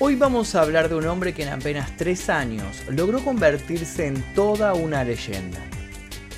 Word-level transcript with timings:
Hoy 0.00 0.16
vamos 0.16 0.56
a 0.56 0.62
hablar 0.62 0.88
de 0.88 0.96
un 0.96 1.06
hombre 1.06 1.34
que 1.34 1.44
en 1.44 1.50
apenas 1.50 1.96
tres 1.96 2.28
años 2.28 2.82
logró 2.88 3.22
convertirse 3.22 4.08
en 4.08 4.20
toda 4.34 4.74
una 4.74 5.04
leyenda. 5.04 5.60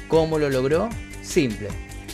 ¿Cómo 0.08 0.38
lo 0.38 0.50
logró? 0.50 0.90
Simple. 1.22 1.68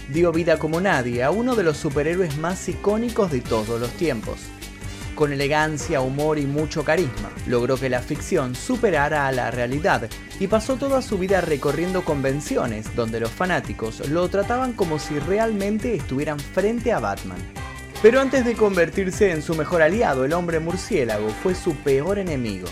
Dio 0.09 0.31
vida 0.31 0.61
como 0.61 0.81
nadie 0.81 1.25
a 1.25 1.33
uno 1.33 1.57
de 1.57 1.65
los 1.65 1.79
superhéroes 1.79 2.39
más 2.39 2.69
icónicos 2.69 3.33
de 3.33 3.41
todos 3.41 3.81
los 3.81 3.91
tiempos. 3.91 4.39
Con 5.17 5.33
elegancia, 5.33 6.01
humor 6.01 6.39
y 6.39 6.47
mucho 6.47 6.85
carisma, 6.85 7.33
logró 7.49 7.77
que 7.77 7.91
la 7.91 8.03
ficción 8.03 8.55
superara 8.55 9.27
a 9.27 9.33
la 9.33 9.51
realidad 9.51 10.09
y 10.39 10.47
pasó 10.47 10.77
toda 10.77 11.03
su 11.03 11.19
vida 11.19 11.41
recorriendo 11.41 12.05
convenciones 12.05 12.95
donde 12.95 13.19
los 13.19 13.31
fanáticos 13.31 14.09
lo 14.09 14.29
trataban 14.29 14.75
como 14.75 15.01
si 15.01 15.19
realmente 15.19 15.97
estuvieran 15.97 16.39
frente 16.39 16.93
a 16.93 17.01
Batman. 17.01 17.39
Pero 18.03 18.21
antes 18.21 18.45
de 18.45 18.55
convertirse 18.55 19.31
en 19.31 19.43
su 19.43 19.55
mejor 19.55 19.81
aliado, 19.81 20.25
el 20.25 20.33
hombre 20.33 20.59
murciélago 20.59 21.29
fue 21.29 21.55
su 21.55 21.77
peor 21.77 22.19
enemigo. 22.19 22.67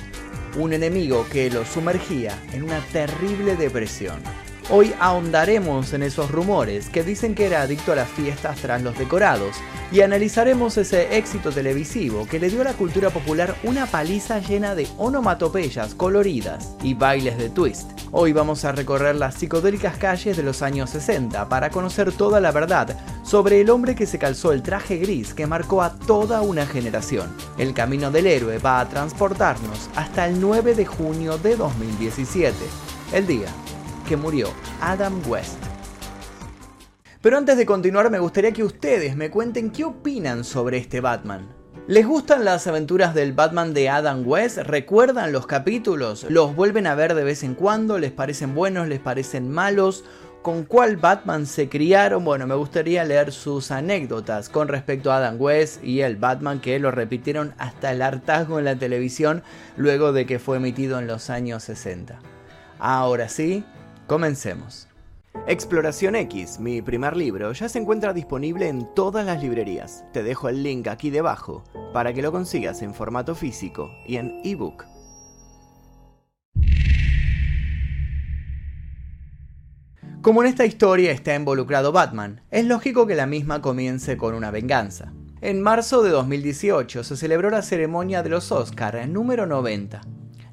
Un 0.56 0.72
enemigo 0.72 1.24
que 1.30 1.48
lo 1.50 1.64
sumergía 1.64 2.36
en 2.52 2.64
una 2.64 2.80
terrible 2.92 3.55
depresión. 3.55 4.20
Hoy 4.70 4.92
ahondaremos 4.98 5.92
en 5.92 6.02
esos 6.02 6.32
rumores 6.32 6.88
que 6.88 7.05
dicen 7.05 7.36
que 7.36 7.46
era 7.46 7.62
adicto 7.62 7.92
a 7.92 7.96
las 7.96 8.08
fiestas 8.08 8.58
tras 8.60 8.82
los 8.82 8.98
decorados 8.98 9.56
y 9.92 10.02
analizaremos 10.02 10.76
ese 10.76 11.16
éxito 11.16 11.50
televisivo 11.50 12.26
que 12.26 12.38
le 12.38 12.48
dio 12.48 12.60
a 12.60 12.64
la 12.64 12.72
cultura 12.74 13.10
popular 13.10 13.56
una 13.64 13.86
paliza 13.86 14.38
llena 14.38 14.74
de 14.74 14.86
onomatopeyas 14.98 15.94
coloridas 15.94 16.76
y 16.82 16.94
bailes 16.94 17.38
de 17.38 17.50
twist. 17.50 17.90
Hoy 18.12 18.32
vamos 18.32 18.64
a 18.64 18.72
recorrer 18.72 19.16
las 19.16 19.34
psicodélicas 19.34 19.96
calles 19.96 20.36
de 20.36 20.42
los 20.42 20.62
años 20.62 20.90
60 20.90 21.48
para 21.48 21.70
conocer 21.70 22.12
toda 22.12 22.40
la 22.40 22.52
verdad 22.52 22.96
sobre 23.22 23.60
el 23.60 23.70
hombre 23.70 23.94
que 23.94 24.06
se 24.06 24.18
calzó 24.18 24.52
el 24.52 24.62
traje 24.62 24.96
gris 24.96 25.34
que 25.34 25.46
marcó 25.46 25.82
a 25.82 25.94
toda 25.94 26.41
una 26.41 26.66
generación. 26.66 27.34
El 27.58 27.74
camino 27.74 28.10
del 28.10 28.27
héroe 28.27 28.58
va 28.58 28.80
a 28.80 28.88
transportarnos 28.88 29.91
hasta 29.96 30.27
el 30.27 30.41
9 30.41 30.75
de 30.75 30.86
junio 30.86 31.38
de 31.38 31.56
2017, 31.56 32.56
el 33.12 33.27
día 33.27 33.48
que 34.08 34.16
murió 34.16 34.48
Adam 34.80 35.20
West. 35.28 35.69
Pero 37.22 37.36
antes 37.36 37.58
de 37.58 37.66
continuar 37.66 38.10
me 38.10 38.18
gustaría 38.18 38.52
que 38.52 38.64
ustedes 38.64 39.14
me 39.14 39.30
cuenten 39.30 39.70
qué 39.70 39.84
opinan 39.84 40.42
sobre 40.42 40.78
este 40.78 41.00
Batman. 41.00 41.48
¿Les 41.86 42.06
gustan 42.06 42.46
las 42.46 42.66
aventuras 42.66 43.14
del 43.14 43.34
Batman 43.34 43.74
de 43.74 43.90
Adam 43.90 44.22
West? 44.26 44.58
¿Recuerdan 44.58 45.32
los 45.32 45.46
capítulos? 45.46 46.24
¿Los 46.30 46.54
vuelven 46.54 46.86
a 46.86 46.94
ver 46.94 47.14
de 47.14 47.24
vez 47.24 47.42
en 47.42 47.54
cuando? 47.54 47.98
¿Les 47.98 48.10
parecen 48.10 48.54
buenos? 48.54 48.88
¿Les 48.88 49.00
parecen 49.00 49.50
malos? 49.50 50.04
¿Con 50.41 50.64
cuál 50.64 50.96
Batman 50.96 51.44
se 51.44 51.68
criaron? 51.68 52.24
Bueno, 52.24 52.46
me 52.46 52.54
gustaría 52.54 53.04
leer 53.04 53.32
sus 53.32 53.70
anécdotas 53.70 54.48
con 54.48 54.68
respecto 54.68 55.12
a 55.12 55.18
Adam 55.18 55.36
West 55.38 55.84
y 55.84 56.00
el 56.00 56.16
Batman 56.16 56.60
que 56.60 56.78
lo 56.78 56.91
repitieron 56.91 57.52
hasta 57.58 57.92
el 57.92 58.00
hartazgo 58.00 58.58
en 58.58 58.64
la 58.64 58.76
televisión 58.76 59.42
luego 59.76 60.12
de 60.12 60.24
que 60.24 60.38
fue 60.38 60.56
emitido 60.56 60.98
en 60.98 61.06
los 61.06 61.28
años 61.28 61.64
60. 61.64 62.18
Ahora 62.78 63.28
sí, 63.28 63.62
Comencemos. 64.10 64.89
Exploración 65.46 66.16
X, 66.16 66.60
mi 66.60 66.83
primer 66.83 67.16
libro, 67.16 67.52
ya 67.52 67.69
se 67.69 67.78
encuentra 67.78 68.12
disponible 68.12 68.69
en 68.69 68.86
todas 68.94 69.24
las 69.24 69.42
librerías. 69.42 70.05
Te 70.12 70.22
dejo 70.22 70.48
el 70.48 70.62
link 70.62 70.86
aquí 70.86 71.08
debajo 71.08 71.64
para 71.94 72.12
que 72.12 72.20
lo 72.20 72.30
consigas 72.30 72.82
en 72.82 72.94
formato 72.94 73.34
físico 73.34 73.91
y 74.06 74.16
en 74.16 74.41
ebook. 74.44 74.84
Como 80.20 80.42
en 80.42 80.48
esta 80.48 80.66
historia 80.66 81.10
está 81.10 81.34
involucrado 81.34 81.91
Batman, 81.91 82.42
es 82.50 82.66
lógico 82.66 83.06
que 83.06 83.14
la 83.14 83.27
misma 83.27 83.62
comience 83.62 84.19
con 84.19 84.34
una 84.34 84.50
venganza. 84.50 85.14
En 85.41 85.62
marzo 85.62 86.02
de 86.02 86.10
2018 86.10 87.02
se 87.02 87.16
celebró 87.16 87.48
la 87.48 87.62
ceremonia 87.62 88.22
de 88.22 88.28
los 88.28 88.52
Oscar 88.52 89.08
número 89.08 89.47
90. 89.47 90.02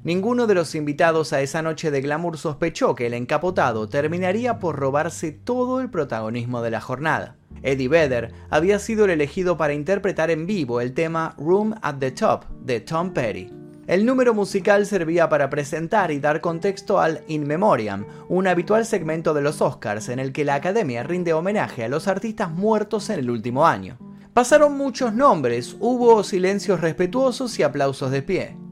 Ninguno 0.04 0.46
de 0.46 0.54
los 0.54 0.74
invitados 0.74 1.32
a 1.32 1.40
esa 1.40 1.60
noche 1.60 1.90
de 1.90 2.00
glamour 2.00 2.38
sospechó 2.38 2.94
que 2.94 3.06
el 3.06 3.14
encapotado 3.14 3.88
terminaría 3.88 4.58
por 4.58 4.76
robarse 4.76 5.32
todo 5.32 5.80
el 5.80 5.90
protagonismo 5.90 6.62
de 6.62 6.70
la 6.70 6.80
jornada. 6.80 7.36
Eddie 7.62 7.88
Vedder 7.88 8.32
había 8.50 8.78
sido 8.78 9.04
el 9.04 9.10
elegido 9.10 9.56
para 9.56 9.74
interpretar 9.74 10.30
en 10.30 10.46
vivo 10.46 10.80
el 10.80 10.94
tema 10.94 11.34
Room 11.38 11.74
at 11.82 11.96
the 11.98 12.12
Top 12.12 12.44
de 12.60 12.80
Tom 12.80 13.12
Petty. 13.12 13.50
El 13.88 14.04
número 14.04 14.34
musical 14.34 14.86
servía 14.86 15.28
para 15.28 15.48
presentar 15.48 16.10
y 16.10 16.20
dar 16.20 16.40
contexto 16.42 17.00
al 17.00 17.24
In 17.26 17.46
Memoriam, 17.46 18.04
un 18.28 18.46
habitual 18.46 18.84
segmento 18.84 19.32
de 19.32 19.40
los 19.40 19.62
Oscars 19.62 20.10
en 20.10 20.18
el 20.18 20.32
que 20.32 20.44
la 20.44 20.56
Academia 20.56 21.02
rinde 21.02 21.32
homenaje 21.32 21.84
a 21.84 21.88
los 21.88 22.06
artistas 22.06 22.50
muertos 22.50 23.08
en 23.08 23.20
el 23.20 23.30
último 23.30 23.66
año. 23.66 23.98
Pasaron 24.34 24.76
muchos 24.76 25.14
nombres, 25.14 25.74
hubo 25.80 26.22
silencios 26.22 26.82
respetuosos 26.82 27.58
y 27.58 27.62
aplausos 27.62 28.10
de 28.10 28.22
pie. 28.22 28.67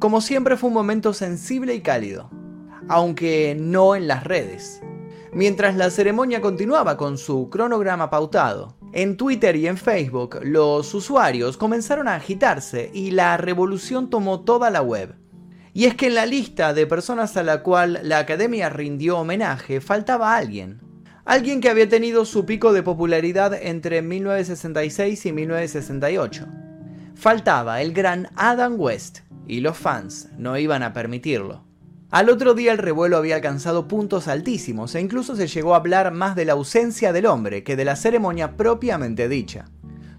Como 0.00 0.22
siempre 0.22 0.56
fue 0.56 0.68
un 0.68 0.74
momento 0.74 1.12
sensible 1.12 1.74
y 1.74 1.82
cálido, 1.82 2.30
aunque 2.88 3.54
no 3.60 3.94
en 3.94 4.08
las 4.08 4.24
redes. 4.24 4.80
Mientras 5.34 5.76
la 5.76 5.90
ceremonia 5.90 6.40
continuaba 6.40 6.96
con 6.96 7.18
su 7.18 7.50
cronograma 7.50 8.08
pautado, 8.08 8.78
en 8.94 9.18
Twitter 9.18 9.56
y 9.56 9.66
en 9.66 9.76
Facebook 9.76 10.38
los 10.42 10.94
usuarios 10.94 11.58
comenzaron 11.58 12.08
a 12.08 12.14
agitarse 12.14 12.90
y 12.94 13.10
la 13.10 13.36
revolución 13.36 14.08
tomó 14.08 14.40
toda 14.40 14.70
la 14.70 14.80
web. 14.80 15.16
Y 15.74 15.84
es 15.84 15.96
que 15.96 16.06
en 16.06 16.14
la 16.14 16.24
lista 16.24 16.72
de 16.72 16.86
personas 16.86 17.36
a 17.36 17.42
la 17.42 17.62
cual 17.62 18.00
la 18.02 18.20
academia 18.20 18.70
rindió 18.70 19.18
homenaje 19.18 19.82
faltaba 19.82 20.34
alguien. 20.34 20.80
Alguien 21.26 21.60
que 21.60 21.68
había 21.68 21.90
tenido 21.90 22.24
su 22.24 22.46
pico 22.46 22.72
de 22.72 22.82
popularidad 22.82 23.52
entre 23.52 24.00
1966 24.00 25.26
y 25.26 25.32
1968. 25.32 26.46
Faltaba 27.14 27.82
el 27.82 27.92
gran 27.92 28.30
Adam 28.34 28.80
West, 28.80 29.18
y 29.50 29.60
los 29.60 29.76
fans 29.76 30.28
no 30.38 30.56
iban 30.56 30.82
a 30.84 30.92
permitirlo. 30.92 31.64
Al 32.10 32.30
otro 32.30 32.54
día 32.54 32.72
el 32.72 32.78
revuelo 32.78 33.16
había 33.16 33.34
alcanzado 33.34 33.88
puntos 33.88 34.28
altísimos 34.28 34.94
e 34.94 35.00
incluso 35.00 35.34
se 35.34 35.48
llegó 35.48 35.74
a 35.74 35.78
hablar 35.78 36.12
más 36.12 36.36
de 36.36 36.44
la 36.44 36.52
ausencia 36.52 37.12
del 37.12 37.26
hombre 37.26 37.64
que 37.64 37.76
de 37.76 37.84
la 37.84 37.96
ceremonia 37.96 38.56
propiamente 38.56 39.28
dicha. 39.28 39.66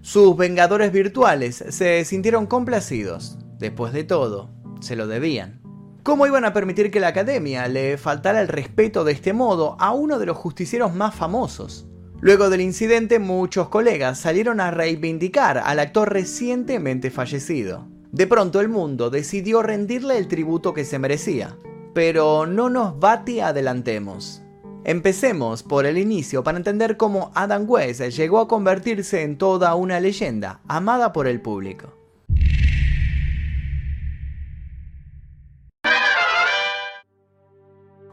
Sus 0.02 0.36
vengadores 0.36 0.92
virtuales 0.92 1.64
se 1.68 2.04
sintieron 2.04 2.46
complacidos. 2.46 3.38
Después 3.58 3.92
de 3.92 4.04
todo, 4.04 4.50
se 4.80 4.96
lo 4.96 5.06
debían. 5.06 5.62
¿Cómo 6.02 6.26
iban 6.26 6.44
a 6.44 6.52
permitir 6.52 6.90
que 6.90 7.00
la 7.00 7.08
academia 7.08 7.68
le 7.68 7.96
faltara 7.96 8.40
el 8.40 8.48
respeto 8.48 9.04
de 9.04 9.12
este 9.12 9.32
modo 9.32 9.76
a 9.78 9.92
uno 9.92 10.18
de 10.18 10.26
los 10.26 10.36
justicieros 10.36 10.94
más 10.94 11.14
famosos? 11.14 11.86
Luego 12.20 12.50
del 12.50 12.60
incidente, 12.60 13.18
muchos 13.18 13.68
colegas 13.68 14.18
salieron 14.18 14.60
a 14.60 14.70
reivindicar 14.70 15.58
al 15.58 15.78
actor 15.78 16.12
recientemente 16.12 17.10
fallecido. 17.10 17.91
De 18.12 18.26
pronto 18.26 18.60
el 18.60 18.68
mundo 18.68 19.08
decidió 19.08 19.62
rendirle 19.62 20.18
el 20.18 20.28
tributo 20.28 20.74
que 20.74 20.84
se 20.84 20.98
merecía. 20.98 21.56
Pero 21.94 22.44
no 22.44 22.68
nos 22.68 23.00
bate 23.00 23.42
adelantemos. 23.42 24.42
Empecemos 24.84 25.62
por 25.62 25.86
el 25.86 25.96
inicio 25.96 26.44
para 26.44 26.58
entender 26.58 26.98
cómo 26.98 27.32
Adam 27.34 27.64
West 27.66 28.02
llegó 28.02 28.40
a 28.40 28.48
convertirse 28.48 29.22
en 29.22 29.38
toda 29.38 29.74
una 29.76 29.98
leyenda, 29.98 30.60
amada 30.68 31.14
por 31.14 31.26
el 31.26 31.40
público. 31.40 31.96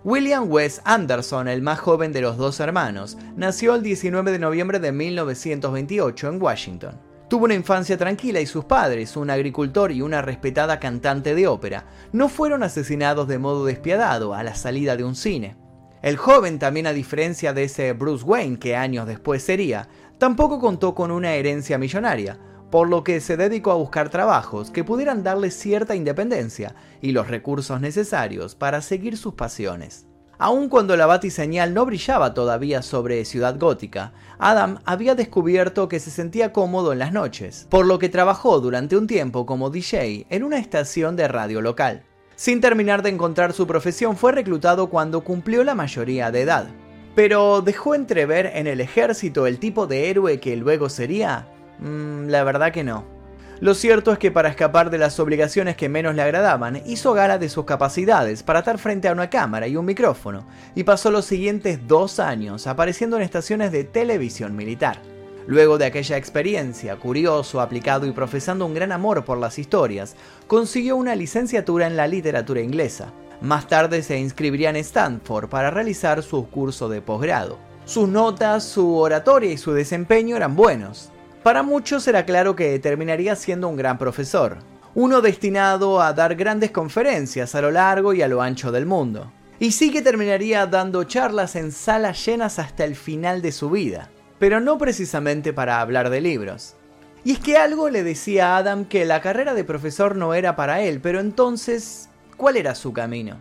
William 0.05 0.49
West 0.49 0.79
Anderson, 0.85 1.49
el 1.49 1.61
más 1.61 1.79
joven 1.79 2.13
de 2.13 2.21
los 2.21 2.37
dos 2.37 2.61
hermanos, 2.61 3.17
nació 3.35 3.75
el 3.75 3.83
19 3.83 4.31
de 4.31 4.39
noviembre 4.39 4.79
de 4.79 4.93
1928 4.93 6.29
en 6.29 6.41
Washington. 6.41 7.08
Tuvo 7.29 7.45
una 7.45 7.53
infancia 7.53 7.95
tranquila 7.95 8.41
y 8.41 8.47
sus 8.47 8.65
padres, 8.65 9.15
un 9.15 9.29
agricultor 9.29 9.91
y 9.91 10.01
una 10.01 10.23
respetada 10.23 10.79
cantante 10.79 11.35
de 11.35 11.45
ópera, 11.45 11.85
no 12.11 12.27
fueron 12.27 12.63
asesinados 12.63 13.27
de 13.27 13.37
modo 13.37 13.65
despiadado 13.65 14.33
a 14.33 14.41
la 14.41 14.55
salida 14.55 14.97
de 14.97 15.03
un 15.03 15.15
cine. 15.15 15.55
El 16.01 16.17
joven, 16.17 16.57
también 16.57 16.87
a 16.87 16.93
diferencia 16.93 17.53
de 17.53 17.65
ese 17.65 17.93
Bruce 17.93 18.25
Wayne 18.25 18.57
que 18.57 18.75
años 18.75 19.05
después 19.05 19.43
sería, 19.43 19.87
tampoco 20.17 20.59
contó 20.59 20.95
con 20.95 21.11
una 21.11 21.33
herencia 21.33 21.77
millonaria, 21.77 22.39
por 22.71 22.89
lo 22.89 23.03
que 23.03 23.21
se 23.21 23.37
dedicó 23.37 23.71
a 23.71 23.75
buscar 23.75 24.09
trabajos 24.09 24.71
que 24.71 24.83
pudieran 24.83 25.21
darle 25.21 25.51
cierta 25.51 25.95
independencia 25.95 26.73
y 26.99 27.11
los 27.11 27.27
recursos 27.27 27.79
necesarios 27.79 28.55
para 28.55 28.81
seguir 28.81 29.17
sus 29.17 29.35
pasiones. 29.35 30.08
Aun 30.41 30.69
cuando 30.69 30.95
la 30.95 31.05
batiseñal 31.05 31.73
no 31.73 31.85
brillaba 31.85 32.33
todavía 32.33 32.81
sobre 32.81 33.25
Ciudad 33.25 33.59
Gótica, 33.59 34.13
Adam 34.37 34.79
había 34.85 35.13
descubierto 35.13 35.89
que 35.89 35.99
se 35.99 36.11
sentía 36.11 36.53
cómodo 36.53 36.93
en 36.93 36.99
las 36.99 37.11
noches, 37.11 37.67
por 37.69 37.85
lo 37.85 37.99
que 37.99 38.07
trabajó 38.07 38.61
durante 38.61 38.95
un 38.95 39.05
tiempo 39.05 39.45
como 39.45 39.69
DJ 39.69 40.27
en 40.29 40.45
una 40.45 40.57
estación 40.57 41.17
de 41.17 41.27
radio 41.27 41.59
local. 41.59 42.03
Sin 42.37 42.61
terminar 42.61 43.01
de 43.01 43.09
encontrar 43.09 43.51
su 43.51 43.67
profesión, 43.67 44.15
fue 44.15 44.31
reclutado 44.31 44.89
cuando 44.89 45.25
cumplió 45.25 45.65
la 45.65 45.75
mayoría 45.75 46.31
de 46.31 46.43
edad. 46.43 46.67
Pero 47.15 47.59
dejó 47.61 47.93
entrever 47.93 48.49
en 48.53 48.67
el 48.67 48.79
ejército 48.79 49.45
el 49.45 49.59
tipo 49.59 49.87
de 49.87 50.09
héroe 50.09 50.39
que 50.39 50.55
luego 50.55 50.87
sería. 50.87 51.49
Mm, 51.79 52.27
la 52.29 52.45
verdad 52.45 52.71
que 52.71 52.85
no. 52.85 53.18
Lo 53.61 53.73
cierto 53.73 54.13
es 54.13 54.19
que 54.19 54.31
para 54.31 54.47
escapar 54.47 54.89
de 54.89 54.97
las 54.97 55.19
obligaciones 55.19 55.75
que 55.75 55.89
menos 55.89 56.15
le 56.15 56.21
agradaban, 56.21 56.81
hizo 56.85 57.11
gala 57.13 57.37
de 57.37 57.49
sus 57.49 57.65
capacidades 57.65 58.41
para 58.41 58.59
estar 58.59 58.77
frente 58.77 59.09
a 59.09 59.11
una 59.11 59.29
cámara 59.29 59.67
y 59.67 59.75
un 59.75 59.83
micrófono, 59.85 60.45
y 60.75 60.85
pasó 60.85 61.11
los 61.11 61.25
siguientes 61.25 61.85
dos 61.85 62.21
años 62.21 62.67
apareciendo 62.67 63.17
en 63.17 63.23
estaciones 63.23 63.73
de 63.73 63.83
televisión 63.83 64.55
militar. 64.55 65.01
Luego 65.45 65.77
de 65.77 65.85
aquella 65.85 66.15
experiencia, 66.15 66.95
curioso, 66.95 67.59
aplicado 67.59 68.05
y 68.05 68.11
profesando 68.11 68.65
un 68.65 68.73
gran 68.73 68.93
amor 68.93 69.25
por 69.25 69.37
las 69.37 69.59
historias, 69.59 70.15
consiguió 70.47 70.95
una 70.95 71.15
licenciatura 71.15 71.85
en 71.87 71.97
la 71.97 72.07
literatura 72.07 72.61
inglesa. 72.61 73.11
Más 73.41 73.67
tarde 73.67 74.03
se 74.03 74.17
inscribiría 74.17 74.69
en 74.69 74.77
Stanford 74.77 75.49
para 75.49 75.69
realizar 75.69 76.23
su 76.23 76.47
curso 76.49 76.87
de 76.87 77.01
posgrado. 77.01 77.57
Sus 77.83 78.07
notas, 78.07 78.63
su 78.63 78.95
oratoria 78.95 79.51
y 79.51 79.57
su 79.57 79.73
desempeño 79.73 80.37
eran 80.37 80.55
buenos. 80.55 81.11
Para 81.43 81.63
muchos 81.63 82.05
era 82.07 82.25
claro 82.25 82.55
que 82.55 82.79
terminaría 82.79 83.33
siendo 83.35 83.69
un 83.69 83.77
gran 83.77 83.97
profesor, 83.97 84.57
uno 84.93 85.21
destinado 85.21 86.01
a 86.01 86.11
dar 86.11 86.35
grandes 86.35 86.71
conferencias 86.71 87.55
a 87.55 87.61
lo 87.61 87.71
largo 87.71 88.13
y 88.13 88.21
a 88.21 88.27
lo 88.27 88.41
ancho 88.41 88.73
del 88.73 88.85
mundo. 88.85 89.31
Y 89.57 89.71
sí 89.71 89.89
que 89.89 90.01
terminaría 90.01 90.65
dando 90.65 91.05
charlas 91.05 91.55
en 91.55 91.71
salas 91.71 92.25
llenas 92.25 92.59
hasta 92.59 92.83
el 92.83 92.95
final 92.95 93.41
de 93.41 93.53
su 93.53 93.69
vida, 93.69 94.09
pero 94.37 94.59
no 94.59 94.77
precisamente 94.77 95.53
para 95.53 95.79
hablar 95.79 96.09
de 96.09 96.19
libros. 96.19 96.75
Y 97.23 97.31
es 97.31 97.39
que 97.39 97.55
algo 97.55 97.89
le 97.89 98.03
decía 98.03 98.55
a 98.55 98.57
Adam 98.57 98.83
que 98.83 99.05
la 99.05 99.21
carrera 99.21 99.53
de 99.53 99.63
profesor 99.63 100.17
no 100.17 100.33
era 100.33 100.57
para 100.57 100.81
él, 100.81 100.99
pero 100.99 101.21
entonces, 101.21 102.09
¿cuál 102.35 102.57
era 102.57 102.75
su 102.75 102.91
camino? 102.91 103.37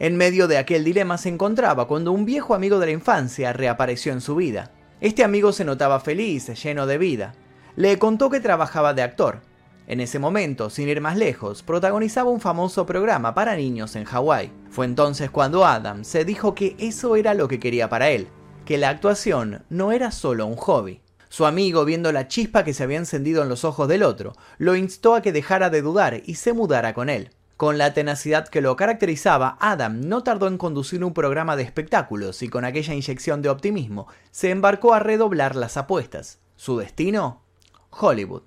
En 0.00 0.16
medio 0.16 0.48
de 0.48 0.58
aquel 0.58 0.82
dilema 0.82 1.16
se 1.16 1.28
encontraba 1.28 1.86
cuando 1.86 2.10
un 2.10 2.24
viejo 2.24 2.54
amigo 2.54 2.80
de 2.80 2.86
la 2.86 2.92
infancia 2.92 3.52
reapareció 3.52 4.12
en 4.12 4.20
su 4.20 4.34
vida. 4.34 4.72
Este 5.00 5.22
amigo 5.22 5.52
se 5.52 5.66
notaba 5.66 6.00
feliz, 6.00 6.46
lleno 6.62 6.86
de 6.86 6.96
vida. 6.96 7.34
Le 7.76 7.98
contó 7.98 8.30
que 8.30 8.40
trabajaba 8.40 8.94
de 8.94 9.02
actor. 9.02 9.42
En 9.86 10.00
ese 10.00 10.18
momento, 10.18 10.70
sin 10.70 10.88
ir 10.88 11.02
más 11.02 11.18
lejos, 11.18 11.62
protagonizaba 11.62 12.30
un 12.30 12.40
famoso 12.40 12.86
programa 12.86 13.34
para 13.34 13.56
niños 13.56 13.94
en 13.94 14.04
Hawái. 14.04 14.50
Fue 14.70 14.86
entonces 14.86 15.30
cuando 15.30 15.66
Adam 15.66 16.02
se 16.02 16.24
dijo 16.24 16.54
que 16.54 16.76
eso 16.78 17.14
era 17.14 17.34
lo 17.34 17.46
que 17.46 17.60
quería 17.60 17.90
para 17.90 18.08
él, 18.08 18.26
que 18.64 18.78
la 18.78 18.88
actuación 18.88 19.64
no 19.68 19.92
era 19.92 20.10
solo 20.10 20.46
un 20.46 20.56
hobby. 20.56 21.02
Su 21.28 21.44
amigo, 21.44 21.84
viendo 21.84 22.10
la 22.10 22.26
chispa 22.26 22.64
que 22.64 22.72
se 22.72 22.82
había 22.82 22.96
encendido 22.96 23.42
en 23.42 23.50
los 23.50 23.64
ojos 23.64 23.88
del 23.88 24.02
otro, 24.02 24.32
lo 24.56 24.76
instó 24.76 25.14
a 25.14 25.20
que 25.20 25.32
dejara 25.32 25.68
de 25.68 25.82
dudar 25.82 26.22
y 26.24 26.36
se 26.36 26.54
mudara 26.54 26.94
con 26.94 27.10
él. 27.10 27.30
Con 27.56 27.78
la 27.78 27.94
tenacidad 27.94 28.48
que 28.48 28.60
lo 28.60 28.76
caracterizaba, 28.76 29.56
Adam 29.60 30.02
no 30.02 30.22
tardó 30.22 30.46
en 30.46 30.58
conducir 30.58 31.02
un 31.02 31.14
programa 31.14 31.56
de 31.56 31.62
espectáculos 31.62 32.42
y 32.42 32.48
con 32.48 32.66
aquella 32.66 32.92
inyección 32.92 33.40
de 33.40 33.48
optimismo 33.48 34.08
se 34.30 34.50
embarcó 34.50 34.92
a 34.92 34.98
redoblar 34.98 35.56
las 35.56 35.78
apuestas. 35.78 36.38
¿Su 36.56 36.76
destino? 36.76 37.40
Hollywood. 37.88 38.42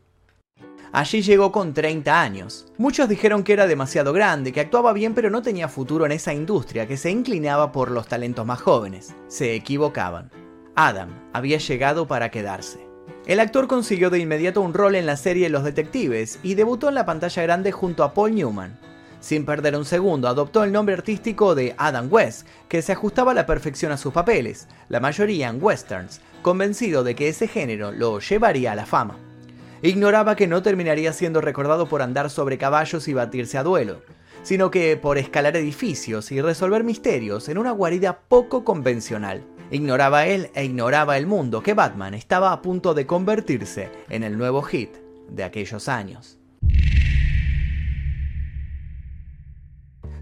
Allí 0.92 1.24
llegó 1.24 1.52
con 1.52 1.74
30 1.74 2.22
años. 2.22 2.68
Muchos 2.78 3.10
dijeron 3.10 3.44
que 3.44 3.54
era 3.54 3.66
demasiado 3.66 4.14
grande, 4.14 4.52
que 4.52 4.60
actuaba 4.60 4.94
bien 4.94 5.16
pero 5.16 5.32
no 5.32 5.42
tenía 5.42 5.70
futuro 5.70 6.06
en 6.06 6.12
esa 6.12 6.34
industria 6.34 6.88
que 6.88 6.98
se 6.98 7.10
inclinaba 7.10 7.72
por 7.72 7.90
los 7.90 8.08
talentos 8.08 8.46
más 8.46 8.62
jóvenes. 8.62 9.16
Se 9.28 9.56
equivocaban. 9.56 10.30
Adam 10.76 11.10
había 11.34 11.58
llegado 11.58 12.08
para 12.08 12.30
quedarse. 12.30 12.88
El 13.26 13.40
actor 13.40 13.68
consiguió 13.68 14.12
de 14.12 14.20
inmediato 14.20 14.62
un 14.62 14.76
rol 14.76 14.94
en 14.94 15.08
la 15.08 15.18
serie 15.18 15.50
Los 15.50 15.64
Detectives 15.64 16.40
y 16.44 16.54
debutó 16.54 16.90
en 16.90 16.96
la 16.96 17.08
pantalla 17.08 17.42
grande 17.42 17.72
junto 17.72 18.04
a 18.04 18.14
Paul 18.14 18.36
Newman. 18.36 18.89
Sin 19.20 19.46
perder 19.46 19.76
un 19.76 19.86
segundo, 19.86 20.28
adoptó 20.28 20.64
el 20.64 20.72
nombre 20.72 20.96
artístico 20.96 21.54
de 21.54 21.76
Adam 21.78 22.08
West, 22.10 22.48
que 22.70 22.82
se 22.82 22.94
ajustaba 22.94 23.32
a 23.32 23.36
la 23.36 23.46
perfección 23.46 23.92
a 23.92 23.98
sus 23.98 24.14
papeles, 24.14 24.68
la 24.88 25.00
mayoría 25.02 25.50
en 25.50 25.62
westerns, 25.62 26.22
convencido 26.42 27.04
de 27.04 27.16
que 27.16 27.28
ese 27.28 27.48
género 27.48 27.92
lo 27.92 28.20
llevaría 28.20 28.72
a 28.72 28.76
la 28.76 28.86
fama. 28.86 29.18
Ignoraba 29.82 30.36
que 30.36 30.48
no 30.48 30.62
terminaría 30.62 31.14
siendo 31.14 31.42
recordado 31.42 31.88
por 31.88 32.02
andar 32.02 32.30
sobre 32.30 32.58
caballos 32.58 33.08
y 33.08 33.14
batirse 33.14 33.58
a 33.58 33.64
duelo, 33.64 34.02
sino 34.44 34.72
que 34.72 34.98
por 34.98 35.18
escalar 35.18 35.58
edificios 35.58 36.32
y 36.32 36.42
resolver 36.42 36.84
misterios 36.84 37.50
en 37.50 37.58
una 37.58 37.72
guarida 37.72 38.20
poco 38.28 38.64
convencional. 38.64 39.44
Ignoraba 39.72 40.26
él 40.28 40.50
e 40.56 40.66
ignoraba 40.66 41.18
el 41.18 41.28
mundo 41.28 41.62
que 41.62 41.74
Batman 41.74 42.14
estaba 42.14 42.52
a 42.52 42.62
punto 42.62 42.94
de 42.94 43.06
convertirse 43.06 43.90
en 44.10 44.24
el 44.24 44.38
nuevo 44.38 44.62
hit 44.64 44.96
de 45.30 45.44
aquellos 45.44 45.88
años. 45.88 46.39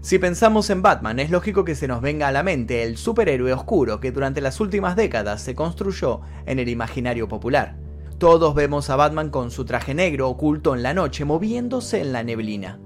Si 0.00 0.20
pensamos 0.20 0.70
en 0.70 0.80
Batman, 0.80 1.18
es 1.18 1.30
lógico 1.30 1.64
que 1.64 1.74
se 1.74 1.88
nos 1.88 2.00
venga 2.00 2.28
a 2.28 2.32
la 2.32 2.44
mente 2.44 2.84
el 2.84 2.96
superhéroe 2.96 3.52
oscuro 3.52 3.98
que 3.98 4.12
durante 4.12 4.40
las 4.40 4.60
últimas 4.60 4.94
décadas 4.94 5.42
se 5.42 5.56
construyó 5.56 6.20
en 6.46 6.60
el 6.60 6.68
imaginario 6.68 7.26
popular. 7.26 7.76
Todos 8.18 8.54
vemos 8.54 8.90
a 8.90 8.96
Batman 8.96 9.30
con 9.30 9.50
su 9.50 9.64
traje 9.64 9.94
negro 9.94 10.28
oculto 10.28 10.74
en 10.76 10.84
la 10.84 10.94
noche 10.94 11.24
moviéndose 11.24 12.00
en 12.00 12.12
la 12.12 12.22
neblina. 12.22 12.78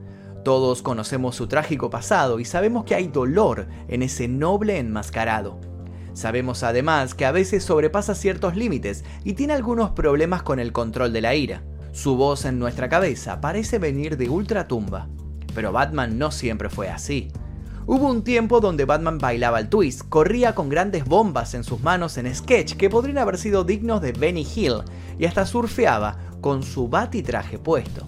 Todos 0.42 0.82
conocemos 0.82 1.36
su 1.36 1.48
trágico 1.48 1.90
pasado 1.90 2.40
y 2.40 2.46
sabemos 2.46 2.84
que 2.84 2.94
hay 2.94 3.08
dolor 3.08 3.66
en 3.88 4.02
ese 4.02 4.26
noble 4.26 4.78
enmascarado. 4.78 5.60
Sabemos 6.14 6.62
además 6.62 7.14
que 7.14 7.26
a 7.26 7.32
veces 7.32 7.62
sobrepasa 7.62 8.14
ciertos 8.14 8.56
límites 8.56 9.04
y 9.22 9.34
tiene 9.34 9.52
algunos 9.52 9.90
problemas 9.90 10.42
con 10.42 10.58
el 10.58 10.72
control 10.72 11.12
de 11.12 11.20
la 11.20 11.34
ira. 11.34 11.62
Su 11.92 12.16
voz 12.16 12.46
en 12.46 12.58
nuestra 12.58 12.88
cabeza 12.88 13.40
parece 13.40 13.78
venir 13.78 14.16
de 14.16 14.30
ultratumba. 14.30 15.08
Pero 15.54 15.72
Batman 15.72 16.18
no 16.18 16.30
siempre 16.30 16.68
fue 16.68 16.88
así. 16.88 17.30
Hubo 17.84 18.08
un 18.08 18.22
tiempo 18.22 18.60
donde 18.60 18.84
Batman 18.84 19.18
bailaba 19.18 19.58
el 19.58 19.68
twist, 19.68 20.02
corría 20.08 20.54
con 20.54 20.68
grandes 20.68 21.04
bombas 21.04 21.54
en 21.54 21.64
sus 21.64 21.80
manos 21.80 22.16
en 22.16 22.32
sketch 22.32 22.74
que 22.74 22.88
podrían 22.88 23.18
haber 23.18 23.38
sido 23.38 23.64
dignos 23.64 24.00
de 24.00 24.12
Benny 24.12 24.46
Hill 24.54 24.82
y 25.18 25.26
hasta 25.26 25.46
surfeaba 25.46 26.16
con 26.40 26.62
su 26.62 26.88
batitraje 26.88 27.58
puesto. 27.58 28.06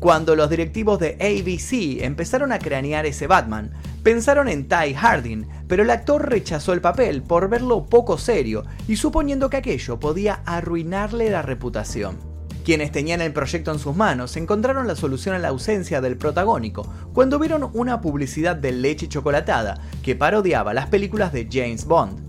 Cuando 0.00 0.34
los 0.34 0.50
directivos 0.50 0.98
de 0.98 1.16
ABC 1.20 2.02
empezaron 2.02 2.50
a 2.50 2.58
cranear 2.58 3.06
ese 3.06 3.28
Batman, 3.28 3.70
pensaron 4.02 4.48
en 4.48 4.66
Ty 4.66 4.94
Harding, 4.94 5.46
pero 5.68 5.84
el 5.84 5.90
actor 5.90 6.28
rechazó 6.28 6.72
el 6.72 6.80
papel 6.80 7.22
por 7.22 7.48
verlo 7.48 7.86
poco 7.86 8.18
serio 8.18 8.64
y 8.88 8.96
suponiendo 8.96 9.48
que 9.48 9.58
aquello 9.58 10.00
podía 10.00 10.42
arruinarle 10.44 11.30
la 11.30 11.42
reputación. 11.42 12.31
Quienes 12.64 12.92
tenían 12.92 13.20
el 13.20 13.32
proyecto 13.32 13.72
en 13.72 13.80
sus 13.80 13.96
manos 13.96 14.36
encontraron 14.36 14.86
la 14.86 14.94
solución 14.94 15.34
a 15.34 15.38
la 15.38 15.48
ausencia 15.48 16.00
del 16.00 16.16
protagónico 16.16 16.86
cuando 17.12 17.40
vieron 17.40 17.68
una 17.72 18.00
publicidad 18.00 18.54
de 18.54 18.70
leche 18.70 19.08
chocolatada 19.08 19.80
que 20.02 20.14
parodiaba 20.14 20.72
las 20.72 20.86
películas 20.86 21.32
de 21.32 21.48
James 21.50 21.84
Bond. 21.86 22.20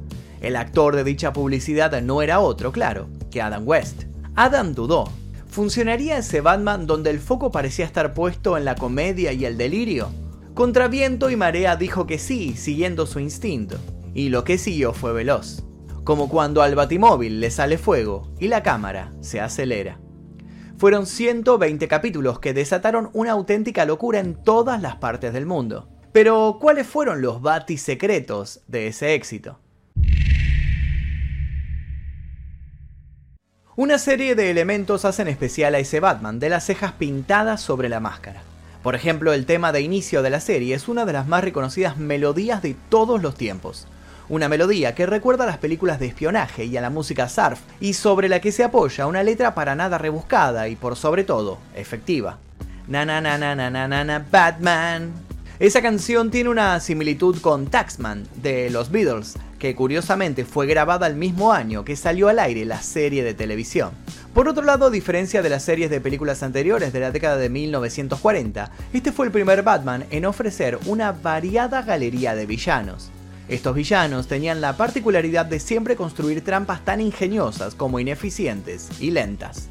El 0.41 0.56
actor 0.56 0.95
de 0.95 1.03
dicha 1.03 1.33
publicidad 1.33 2.01
no 2.01 2.21
era 2.21 2.39
otro, 2.39 2.71
claro, 2.71 3.07
que 3.30 3.41
Adam 3.41 3.68
West. 3.68 4.03
Adam 4.35 4.74
dudó. 4.74 5.09
¿Funcionaría 5.47 6.18
ese 6.18 6.41
Batman 6.41 6.88
donde 6.88 7.12
el 7.12 7.19
foco 7.19 7.51
parecía 7.51 7.86
estar 7.86 8.15
puesto 8.15 8.57
en 8.57 8.65
la 8.65 8.74
comedia 8.74 9.33
y 9.33 9.45
el 9.45 9.56
delirio? 9.56 10.09
Contra 10.56 10.88
viento 10.88 11.29
y 11.29 11.36
marea 11.36 11.75
dijo 11.75 12.07
que 12.07 12.18
sí, 12.18 12.56
siguiendo 12.57 13.06
su 13.06 13.19
instinto. 13.19 13.77
Y 14.15 14.29
lo 14.29 14.44
que 14.44 14.57
siguió 14.57 14.94
fue 14.94 15.13
veloz. 15.13 15.63
Como 16.03 16.27
cuando 16.27 16.63
al 16.63 16.75
batimóvil 16.75 17.39
le 17.39 17.51
sale 17.51 17.77
fuego 17.77 18.33
y 18.39 18.47
la 18.47 18.63
cámara 18.63 19.13
se 19.21 19.39
acelera. 19.39 20.02
Fueron 20.78 21.06
120 21.06 21.88
capítulos 21.88 22.40
que 22.40 22.54
desataron 22.54 23.10
una 23.13 23.32
auténtica 23.32 23.86
locura 23.86 24.20
en 24.20 24.36
todas 24.36 24.82
las 24.82 24.96
partes 24.96 25.32
del 25.32 25.46
mundo. 25.46 25.88
Pero, 26.12 26.58
¿cuáles 26.60 26.88
fueron 26.88 27.22
los 27.22 27.42
batis 27.42 27.82
secretos 27.82 28.62
de 28.68 28.88
ese 28.88 29.13
éxito? 29.13 29.60
Una 33.75 33.98
serie 33.98 34.36
de 34.36 34.51
elementos 34.51 35.06
hacen 35.06 35.27
especial 35.27 35.74
a 35.74 35.80
ese 35.80 36.00
Batman, 36.00 36.39
de 36.39 36.50
las 36.50 36.65
cejas 36.65 36.92
pintadas 36.94 37.62
sobre 37.62 37.89
la 37.89 38.00
máscara. 38.00 38.44
Por 38.84 38.96
ejemplo, 38.96 39.34
el 39.34 39.46
tema 39.46 39.72
de 39.72 39.82
inicio 39.82 40.22
de 40.22 40.30
la 40.30 40.39
serie 40.39 40.75
es 40.75 40.88
una 40.88 41.06
de 41.06 41.13
las 41.13 41.27
más 41.27 41.44
reconocidas 41.44 41.98
melodías 41.98 42.62
de 42.62 42.75
todos 42.89 43.22
los 43.22 43.36
tiempos 43.36 43.88
una 44.30 44.50
melodía 44.50 44.96
que 44.96 45.06
recuerda 45.06 45.44
a 45.44 45.48
las 45.48 45.58
películas 45.58 46.00
de 46.00 46.08
espionaje 46.08 46.65
y 46.65 46.77
a 46.77 46.82
la 46.82 46.89
música 46.89 47.30
surf, 47.30 47.60
y 47.80 47.94
sobre 47.94 48.30
la 48.30 48.42
que 48.42 48.51
se 48.51 48.63
apoya 48.63 49.08
una 49.08 49.24
letra 49.24 49.56
para 49.56 49.75
nada 49.75 49.98
rebuscada 49.98 50.68
y 50.68 50.75
por 50.75 50.96
sobre 50.96 51.24
todo 51.24 51.60
efectiva. 51.75 52.38
Na 52.88 53.06
na 53.06 53.22
na 53.22 53.38
na 53.38 53.56
na 53.56 53.70
na 53.70 53.88
na, 53.88 54.03
na 54.03 54.20
Batman. 54.20 55.13
Esa 55.60 55.82
canción 55.82 56.32
tiene 56.32 56.50
una 56.50 56.80
similitud 56.80 57.39
con 57.39 57.68
Taxman 57.68 58.27
de 58.42 58.70
los 58.70 58.92
Beatles, 58.92 59.38
que 59.60 59.75
curiosamente 59.75 60.44
fue 60.44 60.68
grabada 60.68 61.08
el 61.08 61.15
mismo 61.15 61.53
año 61.53 61.86
que 61.86 61.96
salió 61.96 62.27
al 62.27 62.39
aire 62.39 62.65
la 62.65 62.82
serie 62.82 63.24
de 63.24 63.34
televisión. 63.34 63.92
Por 64.34 64.50
otro 64.50 64.63
lado, 64.63 64.88
a 64.88 64.89
diferencia 64.89 65.42
de 65.42 65.50
las 65.50 65.63
series 65.63 65.89
de 65.89 66.01
películas 66.01 66.44
anteriores 66.44 66.92
de 66.92 67.00
la 67.00 67.12
década 67.12 67.38
de 67.38 67.50
1940, 67.50 68.72
este 68.92 69.12
fue 69.12 69.27
el 69.27 69.32
primer 69.32 69.62
Batman 69.63 70.06
en 70.10 70.25
ofrecer 70.25 70.80
una 70.88 71.12
variada 71.12 71.84
galería 71.84 72.36
de 72.36 72.46
villanos. 72.46 73.12
Estos 73.53 73.75
villanos 73.75 74.25
tenían 74.25 74.62
la 74.62 74.77
particularidad 74.77 75.45
de 75.45 75.60
siempre 75.60 75.95
construir 75.95 76.43
trampas 76.43 76.83
tan 76.83 77.00
ingeniosas 77.00 77.75
como 77.75 78.00
ineficientes 78.00 78.89
y 79.00 79.12
lentas. 79.12 79.67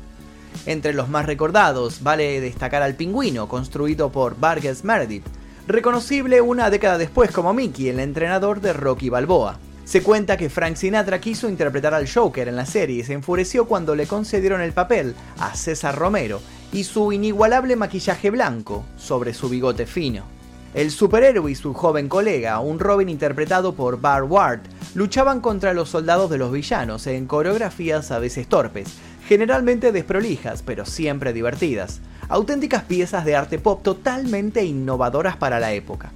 Entre 0.67 0.93
los 0.93 1.09
más 1.09 1.27
recordados 1.27 2.01
vale 2.01 2.41
destacar 2.41 2.85
al 2.85 2.95
pingüino 2.95 3.49
construido 3.49 4.13
por 4.13 4.39
Vargas 4.39 4.85
Meredith, 4.85 5.27
reconocible 5.67 6.41
una 6.41 6.71
década 6.71 6.97
después 6.97 7.33
como 7.33 7.53
Mickey, 7.53 7.89
el 7.89 7.99
entrenador 7.99 8.61
de 8.61 8.73
Rocky 8.73 9.09
Balboa. 9.09 9.59
Se 9.83 10.01
cuenta 10.01 10.37
que 10.37 10.49
Frank 10.49 10.77
Sinatra 10.77 11.21
quiso 11.21 11.49
interpretar 11.49 11.93
al 11.93 12.09
Joker 12.09 12.47
en 12.47 12.55
la 12.55 12.67
serie 12.67 13.01
y 13.01 13.03
se 13.03 13.15
enfureció 13.15 13.65
cuando 13.67 13.97
le 13.97 14.07
concedieron 14.07 14.61
el 14.61 14.73
papel 14.73 15.17
a 15.41 15.57
César 15.57 15.97
Romero 15.97 16.41
y 16.73 16.85
su 16.85 17.11
inigualable 17.11 17.75
maquillaje 17.75 18.31
blanco 18.31 18.85
sobre 18.97 19.35
su 19.35 19.49
bigote 19.49 19.87
fino. 19.87 20.42
El 20.75 20.91
superhéroe 20.91 21.51
y 21.51 21.55
su 21.55 21.75
joven 21.75 22.09
colega, 22.09 22.59
un 22.61 22.79
Robin 22.79 23.11
interpretado 23.11 23.75
por 23.75 24.01
Bar 24.01 24.25
Ward, 24.25 24.61
luchaban 24.95 25.43
contra 25.43 25.75
los 25.75 25.91
soldados 25.91 26.31
de 26.31 26.39
los 26.39 26.51
villanos 26.51 27.07
en 27.07 27.27
coreografías 27.27 28.11
a 28.11 28.19
veces 28.19 28.49
torpes, 28.49 28.89
generalmente 29.29 29.93
desprolijas, 29.93 30.63
pero 30.63 30.87
siempre 30.87 31.35
divertidas, 31.35 32.01
auténticas 32.31 32.85
piezas 32.85 33.27
de 33.27 33.37
arte 33.37 33.59
pop 33.59 33.83
totalmente 33.83 34.65
innovadoras 34.65 35.37
para 35.37 35.61
la 35.61 35.73
época. 35.75 36.11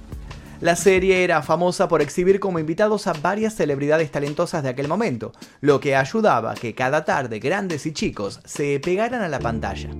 La 0.59 0.75
serie 0.75 1.23
era 1.23 1.43
famosa 1.43 1.87
por 1.87 2.01
exhibir 2.01 2.39
como 2.39 2.57
invitados 2.57 3.05
a 3.05 3.13
varias 3.13 3.53
celebridades 3.53 4.11
talentosas 4.11 4.63
de 4.63 4.69
aquel 4.69 4.87
momento, 4.87 5.33
lo 5.61 5.79
que 5.79 5.95
ayudaba 5.95 6.53
a 6.53 6.55
que 6.55 6.73
cada 6.73 7.05
tarde 7.05 7.37
grandes 7.37 7.85
y 7.85 7.93
chicos 7.93 8.39
se 8.43 8.79
pegaran 8.79 9.21
a 9.21 9.27
la 9.27 9.37
pantalla. 9.37 9.91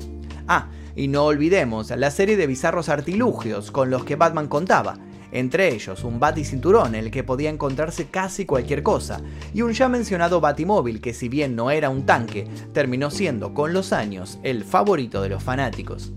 Ah, 0.47 0.67
y 0.97 1.07
no 1.07 1.25
olvidemos 1.25 1.91
la 1.91 2.09
serie 2.09 2.35
de 2.35 2.47
bizarros 2.47 2.89
artilugios 2.89 3.71
con 3.71 3.91
los 3.91 4.03
que 4.03 4.15
Batman 4.15 4.47
contaba, 4.47 4.97
entre 5.31 5.73
ellos 5.73 6.03
un 6.03 6.19
baticinturón 6.19 6.95
en 6.95 7.05
el 7.05 7.11
que 7.11 7.23
podía 7.23 7.51
encontrarse 7.51 8.07
casi 8.07 8.47
cualquier 8.47 8.81
cosa, 8.81 9.21
y 9.53 9.61
un 9.61 9.73
ya 9.73 9.89
mencionado 9.89 10.41
batimóvil 10.41 10.99
que 10.99 11.13
si 11.13 11.29
bien 11.29 11.55
no 11.55 11.69
era 11.69 11.91
un 11.91 12.07
tanque, 12.07 12.47
terminó 12.73 13.11
siendo 13.11 13.53
con 13.53 13.73
los 13.73 13.93
años 13.93 14.39
el 14.41 14.63
favorito 14.63 15.21
de 15.21 15.29
los 15.29 15.43
fanáticos. 15.43 16.13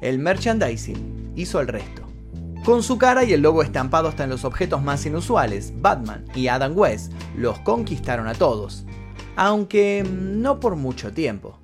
El 0.00 0.18
merchandising 0.18 1.32
hizo 1.36 1.60
el 1.60 1.68
resto. 1.68 2.02
Con 2.64 2.82
su 2.82 2.98
cara 2.98 3.22
y 3.22 3.32
el 3.32 3.40
logo 3.40 3.62
estampado 3.62 4.08
hasta 4.08 4.24
en 4.24 4.30
los 4.30 4.44
objetos 4.44 4.82
más 4.82 5.06
inusuales, 5.06 5.72
Batman 5.80 6.24
y 6.34 6.48
Adam 6.48 6.76
West 6.76 7.12
los 7.36 7.60
conquistaron 7.60 8.26
a 8.26 8.34
todos, 8.34 8.84
aunque 9.36 10.04
no 10.10 10.58
por 10.58 10.74
mucho 10.74 11.12
tiempo. 11.12 11.57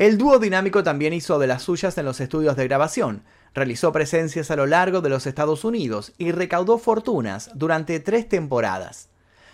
El 0.00 0.16
dúo 0.16 0.38
dinámico 0.38 0.82
también 0.82 1.12
hizo 1.12 1.38
de 1.38 1.46
las 1.46 1.64
suyas 1.64 1.98
en 1.98 2.06
los 2.06 2.22
estudios 2.22 2.56
de 2.56 2.66
grabación, 2.66 3.22
realizó 3.52 3.92
presencias 3.92 4.50
a 4.50 4.56
lo 4.56 4.64
largo 4.64 5.02
de 5.02 5.10
los 5.10 5.26
Estados 5.26 5.62
Unidos 5.62 6.14
y 6.16 6.32
recaudó 6.32 6.78
fortunas 6.78 7.50
durante 7.54 8.00
tres 8.00 8.26
temporadas. 8.26 9.10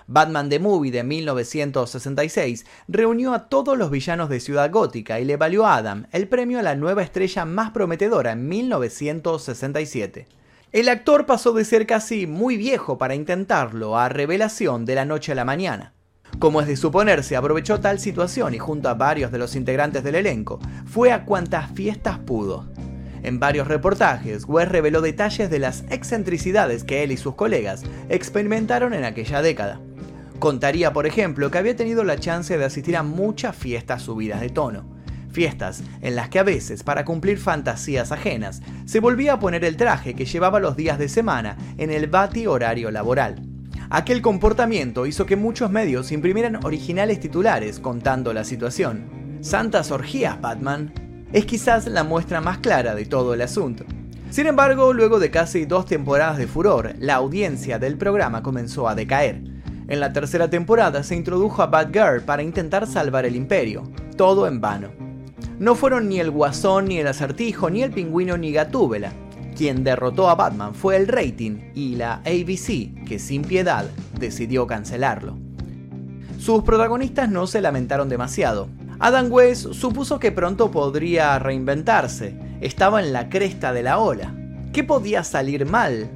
Batman 0.07 0.49
The 0.49 0.61
Movie 0.61 0.93
de 0.93 1.03
1966 1.03 2.65
reunió 2.87 3.35
a 3.35 3.49
todos 3.49 3.77
los 3.77 3.91
villanos 3.91 4.29
de 4.29 4.39
Ciudad 4.39 4.71
Gótica 4.71 5.19
y 5.19 5.25
le 5.25 5.37
valió 5.37 5.67
a 5.67 5.79
Adam 5.79 6.07
el 6.13 6.29
premio 6.29 6.61
a 6.61 6.63
la 6.63 6.77
nueva 6.77 7.03
estrella 7.03 7.45
más 7.45 7.73
prometedora 7.73 8.31
en 8.31 8.47
1967. 8.49 10.29
El 10.71 10.89
actor 10.89 11.27
pasó 11.27 11.55
de 11.55 11.65
ser 11.65 11.89
casi 11.89 12.29
muy 12.29 12.57
viejo 12.57 12.99
para 12.99 13.17
intentarlo 13.17 13.99
a 13.99 14.09
revelación 14.09 14.85
de 14.85 14.95
la 14.95 15.07
noche 15.07 15.33
a 15.33 15.35
la 15.35 15.45
mañana. 15.45 15.96
Como 16.39 16.61
es 16.61 16.67
de 16.67 16.77
suponerse, 16.77 17.35
aprovechó 17.35 17.81
tal 17.81 17.99
situación 17.99 18.55
y 18.55 18.59
junto 18.59 18.89
a 18.89 18.95
varios 18.95 19.33
de 19.33 19.39
los 19.39 19.57
integrantes 19.57 20.05
del 20.05 20.17
elenco, 20.17 20.59
fue 20.85 21.11
a 21.13 21.25
cuantas 21.25 21.71
fiestas 21.71 22.19
pudo. 22.19 22.67
En 23.23 23.41
varios 23.41 23.67
reportajes, 23.67 24.45
West 24.47 24.71
reveló 24.71 25.01
detalles 25.01 25.51
de 25.51 25.59
las 25.59 25.85
excentricidades 25.91 26.85
que 26.85 27.03
él 27.03 27.11
y 27.11 27.17
sus 27.17 27.35
colegas 27.35 27.83
experimentaron 28.09 28.95
en 28.95 29.05
aquella 29.05 29.43
década. 29.43 29.81
Contaría, 30.39 30.93
por 30.93 31.07
ejemplo, 31.07 31.51
que 31.51 31.59
había 31.59 31.75
tenido 31.75 32.05
la 32.05 32.19
chance 32.19 32.57
de 32.57 32.65
asistir 32.65 32.97
a 32.97 33.03
muchas 33.03 33.57
fiestas 33.57 34.03
subidas 34.03 34.41
de 34.41 34.51
tono. 34.51 34.85
Fiestas 35.33 35.83
en 36.03 36.15
las 36.17 36.29
que 36.29 36.39
a 36.39 36.43
veces, 36.43 36.83
para 36.83 37.05
cumplir 37.05 37.39
fantasías 37.39 38.13
ajenas, 38.13 38.63
se 38.85 39.01
volvía 39.01 39.35
a 39.35 39.41
poner 39.41 39.65
el 39.65 39.77
traje 39.77 40.15
que 40.15 40.27
llevaba 40.27 40.61
los 40.61 40.77
días 40.77 40.99
de 40.99 41.09
semana 41.09 41.57
en 41.79 41.91
el 41.91 42.07
bati 42.07 42.47
horario 42.47 42.91
laboral. 42.91 43.46
Aquel 43.89 44.21
comportamiento 44.21 45.07
hizo 45.07 45.27
que 45.27 45.37
muchos 45.37 45.71
medios 45.71 46.11
imprimieran 46.11 46.65
originales 46.65 47.21
titulares 47.21 47.79
contando 47.79 48.33
la 48.33 48.43
situación. 48.43 49.39
Santas 49.41 49.93
orgías, 49.93 50.41
Batman. 50.41 50.93
Es 51.33 51.47
quizás 51.47 51.87
la 51.87 52.03
muestra 52.03 52.41
más 52.41 52.59
clara 52.59 52.97
de 52.97 53.05
todo 53.07 53.33
el 53.35 53.43
asunto. 53.43 53.85
Sin 54.31 54.49
embargo, 54.49 54.93
luego 54.93 55.21
de 55.21 55.31
casi 55.31 55.67
dos 55.67 55.87
temporadas 55.87 56.37
de 56.37 56.49
furor, 56.49 56.95
la 56.99 57.15
audiencia 57.15 57.79
del 57.79 57.97
programa 57.97 58.43
comenzó 58.43 58.89
a 58.89 58.97
decaer. 58.97 59.41
En 59.87 60.01
la 60.01 60.13
tercera 60.13 60.51
temporada 60.51 61.05
se 61.05 61.15
introdujo 61.15 61.63
a 61.63 61.67
Batgirl 61.67 62.23
para 62.23 62.43
intentar 62.43 62.89
salvar 62.89 63.25
el 63.25 63.37
imperio, 63.37 63.85
todo 64.17 64.49
en 64.49 64.61
vano. 64.61 64.89
No 65.61 65.77
fueron 65.77 66.09
ni 66.09 66.19
el 66.19 66.33
Guasón, 66.33 66.87
ni 66.87 66.99
el 66.99 67.07
Acertijo, 67.07 67.71
ni 67.71 67.85
el 67.85 67.93
Pingüino, 67.93 68.37
ni 68.37 68.51
Gatúbela, 68.51 69.13
quien 69.57 69.83
derrotó 69.83 70.29
a 70.29 70.35
Batman 70.35 70.75
fue 70.75 70.97
el 70.97 71.09
rating 71.09 71.73
y 71.75 71.97
la 71.97 72.17
ABC, 72.17 73.05
que 73.07 73.19
sin 73.19 73.43
piedad 73.43 73.87
decidió 74.19 74.67
cancelarlo. 74.67 75.37
Sus 76.39 76.63
protagonistas 76.63 77.31
no 77.31 77.47
se 77.47 77.61
lamentaron 77.61 78.09
demasiado. 78.09 78.69
Adam 78.99 79.33
West 79.33 79.73
supuso 79.73 80.21
que 80.21 80.31
pronto 80.31 80.71
podría 80.71 81.39
reinventarse, 81.39 82.39
estaba 82.61 83.03
en 83.03 83.13
la 83.13 83.29
cresta 83.29 83.73
de 83.73 83.83
la 83.83 83.99
ola. 83.99 84.35
¿Qué 84.73 84.85
podía 84.85 85.25
salir 85.25 85.67
mal? 85.67 86.09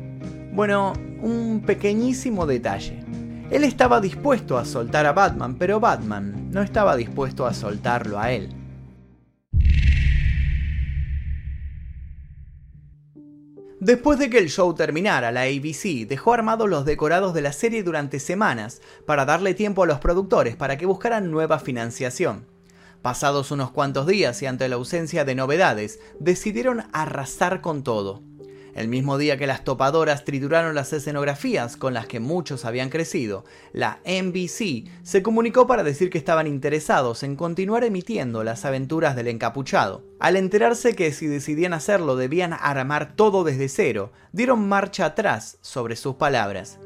Bueno, 0.52 0.92
un 1.22 1.62
pequeñísimo 1.64 2.46
detalle. 2.46 3.00
Él 3.50 3.64
estaba 3.64 4.00
dispuesto 4.00 4.58
a 4.58 4.64
soltar 4.64 5.06
a 5.06 5.12
Batman, 5.12 5.56
pero 5.56 5.80
Batman 5.80 6.50
no 6.50 6.62
estaba 6.62 6.96
dispuesto 6.96 7.46
a 7.46 7.54
soltarlo 7.54 8.18
a 8.18 8.32
él. 8.32 8.59
Después 13.80 14.18
de 14.18 14.28
que 14.28 14.36
el 14.36 14.50
show 14.50 14.74
terminara, 14.74 15.32
la 15.32 15.44
ABC 15.44 16.06
dejó 16.06 16.34
armados 16.34 16.68
los 16.68 16.84
decorados 16.84 17.32
de 17.32 17.40
la 17.40 17.54
serie 17.54 17.82
durante 17.82 18.20
semanas 18.20 18.82
para 19.06 19.24
darle 19.24 19.54
tiempo 19.54 19.82
a 19.82 19.86
los 19.86 20.00
productores 20.00 20.54
para 20.54 20.76
que 20.76 20.84
buscaran 20.84 21.30
nueva 21.30 21.58
financiación. 21.58 22.44
Pasados 23.00 23.50
unos 23.50 23.70
cuantos 23.70 24.06
días 24.06 24.42
y 24.42 24.46
ante 24.46 24.68
la 24.68 24.76
ausencia 24.76 25.24
de 25.24 25.34
novedades, 25.34 25.98
decidieron 26.18 26.84
arrasar 26.92 27.62
con 27.62 27.82
todo. 27.82 28.22
El 28.74 28.88
mismo 28.88 29.18
día 29.18 29.36
que 29.36 29.46
las 29.46 29.64
topadoras 29.64 30.24
trituraron 30.24 30.74
las 30.74 30.92
escenografías 30.92 31.76
con 31.76 31.94
las 31.94 32.06
que 32.06 32.20
muchos 32.20 32.64
habían 32.64 32.88
crecido, 32.88 33.44
la 33.72 33.98
NBC 34.04 34.88
se 35.02 35.22
comunicó 35.22 35.66
para 35.66 35.82
decir 35.82 36.10
que 36.10 36.18
estaban 36.18 36.46
interesados 36.46 37.22
en 37.22 37.36
continuar 37.36 37.84
emitiendo 37.84 38.44
las 38.44 38.64
aventuras 38.64 39.16
del 39.16 39.28
encapuchado. 39.28 40.04
Al 40.18 40.36
enterarse 40.36 40.94
que 40.94 41.12
si 41.12 41.26
decidían 41.26 41.72
hacerlo 41.72 42.16
debían 42.16 42.52
armar 42.52 43.14
todo 43.16 43.44
desde 43.44 43.68
cero, 43.68 44.12
dieron 44.32 44.68
marcha 44.68 45.06
atrás 45.06 45.58
sobre 45.60 45.96
sus 45.96 46.14
palabras. 46.16 46.78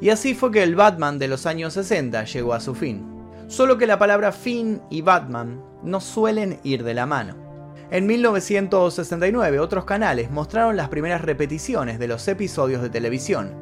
Y 0.00 0.10
así 0.10 0.34
fue 0.34 0.50
que 0.52 0.62
el 0.62 0.76
Batman 0.76 1.18
de 1.18 1.28
los 1.28 1.46
años 1.46 1.74
60 1.74 2.24
llegó 2.24 2.54
a 2.54 2.60
su 2.60 2.74
fin. 2.74 3.04
Solo 3.48 3.78
que 3.78 3.86
la 3.86 3.98
palabra 3.98 4.30
fin 4.32 4.80
y 4.90 5.00
Batman 5.00 5.62
no 5.82 6.00
suelen 6.00 6.60
ir 6.62 6.84
de 6.84 6.94
la 6.94 7.06
mano. 7.06 7.47
En 7.90 8.06
1969 8.06 9.60
otros 9.60 9.86
canales 9.86 10.30
mostraron 10.30 10.76
las 10.76 10.90
primeras 10.90 11.22
repeticiones 11.22 11.98
de 11.98 12.06
los 12.06 12.28
episodios 12.28 12.82
de 12.82 12.90
televisión. 12.90 13.54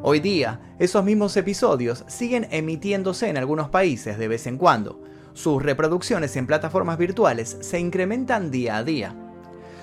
Hoy 0.00 0.20
día, 0.20 0.58
esos 0.78 1.04
mismos 1.04 1.36
episodios 1.36 2.02
siguen 2.06 2.46
emitiéndose 2.50 3.28
en 3.28 3.36
algunos 3.36 3.68
países 3.68 4.16
de 4.16 4.26
vez 4.26 4.46
en 4.46 4.56
cuando. 4.56 5.02
Sus 5.34 5.62
reproducciones 5.62 6.34
en 6.36 6.46
plataformas 6.46 6.96
virtuales 6.96 7.58
se 7.60 7.78
incrementan 7.78 8.50
día 8.50 8.78
a 8.78 8.84
día. 8.84 9.14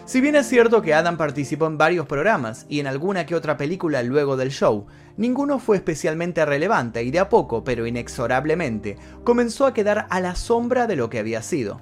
Si 0.06 0.20
bien 0.20 0.36
es 0.36 0.48
cierto 0.48 0.82
que 0.82 0.96
Adam 0.96 1.16
participó 1.16 1.68
en 1.68 1.78
varios 1.78 2.08
programas 2.08 2.66
y 2.70 2.80
en 2.80 2.88
alguna 2.88 3.28
que 3.28 3.36
otra 3.36 3.56
película 3.56 4.02
luego 4.02 4.36
del 4.36 4.50
show, 4.50 4.88
ninguno 5.16 5.60
fue 5.60 5.78
especialmente 5.78 6.44
relevante 6.44 7.04
y 7.04 7.12
de 7.12 7.20
a 7.20 7.30
poco, 7.30 7.64
pero 7.64 7.86
inexorablemente, 7.86 8.98
comenzó 9.24 9.68
a 9.68 9.76
quedar 9.76 10.08
a 10.10 10.20
la 10.22 10.34
sombra 10.34 10.88
de 10.88 10.96
lo 10.96 11.12
que 11.12 11.20
había 11.20 11.44
sido. 11.44 11.82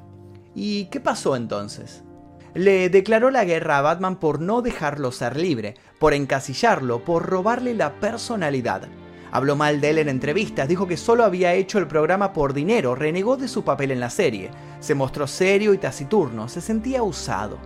¿Y 0.54 0.86
qué 0.86 1.00
pasó 1.00 1.38
entonces? 1.38 2.04
Le 2.53 2.89
declaró 2.89 3.29
la 3.32 3.46
guerra 3.46 3.77
a 3.77 3.82
Batman 3.82 4.15
por 4.18 4.39
no 4.41 4.62
dejarlo 4.62 5.12
ser 5.12 5.38
libre, 5.38 5.75
por 6.00 6.13
encasillarlo, 6.13 7.03
por 7.03 7.25
robarle 7.25 7.74
la 7.74 8.00
personalidad. 8.00 8.88
Habló 9.32 9.56
mal 9.56 9.79
de 9.79 9.91
él 9.91 9.98
en 10.00 10.10
entrevistas, 10.10 10.68
dijo 10.68 10.88
que 10.88 10.98
solo 10.98 11.24
había 11.24 11.53
hecho 11.53 11.77
el 11.77 11.88
programa 11.88 12.34
por 12.34 12.53
dinero, 12.53 12.96
renegó 12.96 13.38
de 13.38 13.48
su 13.48 13.63
papel 13.63 13.91
en 13.91 14.00
la 14.00 14.10
serie, 14.10 14.50
se 14.79 14.96
mostró 14.96 15.27
serio 15.27 15.74
y 15.74 15.77
taciturno, 15.77 16.50
se 16.50 16.62
sentía 16.62 17.03
usado. 17.03 17.60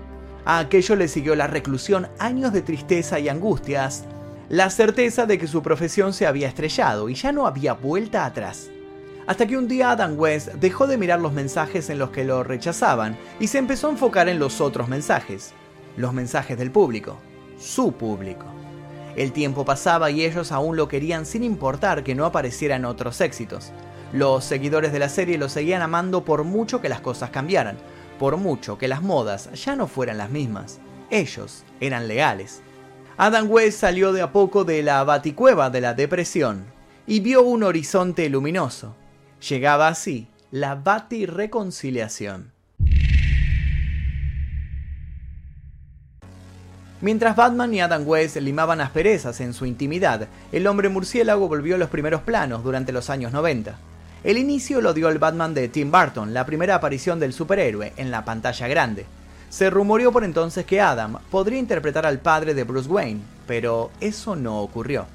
A 0.46 0.60
aquello 0.60 0.98
le 0.98 1.08
siguió 1.08 1.36
la 1.36 1.48
reclusión, 1.48 2.10
años 2.20 2.52
de 2.52 2.62
tristeza 2.62 3.20
y 3.20 3.30
angustias, 3.30 4.04
la 4.50 4.70
certeza 4.70 5.26
de 5.26 5.38
que 5.38 5.48
su 5.48 5.64
profesión 5.64 6.12
se 6.12 6.28
había 6.28 6.50
estrellado 6.50 7.08
y 7.08 7.16
ya 7.16 7.32
no 7.32 7.48
había 7.48 7.74
vuelta 7.74 8.26
atrás. 8.26 8.70
Hasta 9.26 9.48
que 9.48 9.58
un 9.58 9.70
día 9.70 9.92
Adam 9.92 10.20
West 10.20 10.50
dejó 10.56 10.86
de 10.86 10.98
mirar 10.98 11.22
los 11.22 11.32
mensajes 11.32 11.90
en 11.90 11.98
los 11.98 12.10
que 12.10 12.26
lo 12.26 12.44
rechazaban 12.44 13.18
y 13.40 13.48
se 13.48 13.58
empezó 13.58 13.88
a 13.88 13.92
enfocar 13.92 14.28
en 14.28 14.38
los 14.38 14.60
otros 14.60 14.90
mensajes, 14.90 15.54
los 15.96 16.14
mensajes 16.14 16.58
del 16.58 16.72
público, 16.72 17.18
su 17.58 17.94
público. 17.94 18.46
El 19.16 19.32
tiempo 19.32 19.64
pasaba 19.64 20.12
y 20.12 20.26
ellos 20.26 20.52
aún 20.52 20.76
lo 20.76 20.90
querían 20.90 21.26
sin 21.26 21.44
importar 21.44 22.04
que 22.04 22.16
no 22.16 22.26
aparecieran 22.26 22.84
otros 22.84 23.22
éxitos. 23.22 23.72
Los 24.12 24.44
seguidores 24.44 24.92
de 24.92 25.00
la 25.00 25.08
serie 25.08 25.38
lo 25.38 25.48
seguían 25.48 25.82
amando 25.82 26.26
por 26.26 26.44
mucho 26.44 26.82
que 26.82 26.90
las 26.90 27.00
cosas 27.00 27.30
cambiaran, 27.30 27.78
por 28.20 28.36
mucho 28.36 28.78
que 28.78 28.90
las 28.90 29.02
modas 29.02 29.50
ya 29.54 29.76
no 29.78 29.88
fueran 29.88 30.18
las 30.18 30.32
mismas. 30.32 30.80
Ellos 31.10 31.64
eran 31.80 32.10
legales. 32.10 32.62
Adam 33.16 33.50
West 33.50 33.80
salió 33.80 34.12
de 34.12 34.22
a 34.22 34.32
poco 34.34 34.66
de 34.66 34.84
la 34.84 35.04
baticueva 35.04 35.70
de 35.70 35.80
la 35.80 35.94
depresión 35.94 36.66
y 37.08 37.22
vio 37.22 37.44
un 37.44 37.64
horizonte 37.64 38.28
luminoso. 38.30 38.96
Llegaba 39.50 39.90
así 39.90 40.28
la 40.52 40.76
Bati-reconciliación. 40.76 42.54
Mientras 47.02 47.36
Batman 47.36 47.74
y 47.74 47.82
Adam 47.82 48.08
West 48.08 48.38
limaban 48.38 48.80
asperezas 48.80 49.42
en 49.42 49.54
su 49.54 49.66
intimidad, 49.66 50.30
el 50.54 50.66
hombre 50.66 50.88
murciélago 50.88 51.50
volvió 51.50 51.76
a 51.76 51.78
los 51.78 51.90
primeros 51.90 52.22
planos 52.22 52.64
durante 52.64 52.94
los 52.94 53.10
años 53.10 53.34
90. 53.34 53.76
El 54.24 54.38
inicio 54.38 54.80
lo 54.80 54.94
dio 54.94 55.10
el 55.10 55.20
Batman 55.20 55.54
de 55.54 55.68
Tim 55.68 55.92
Burton, 55.92 56.34
la 56.34 56.46
primera 56.46 56.76
aparición 56.76 57.20
del 57.20 57.34
superhéroe 57.34 57.92
en 57.98 58.12
la 58.12 58.24
pantalla 58.24 58.70
grande. 58.70 59.06
Se 59.50 59.70
rumoreó 59.70 60.14
por 60.14 60.24
entonces 60.24 60.66
que 60.66 60.80
Adam 60.80 61.18
podría 61.30 61.60
interpretar 61.60 62.06
al 62.06 62.20
padre 62.20 62.54
de 62.54 62.64
Bruce 62.64 62.88
Wayne, 62.88 63.20
pero 63.46 63.92
eso 64.00 64.38
no 64.38 64.62
ocurrió. 64.62 65.06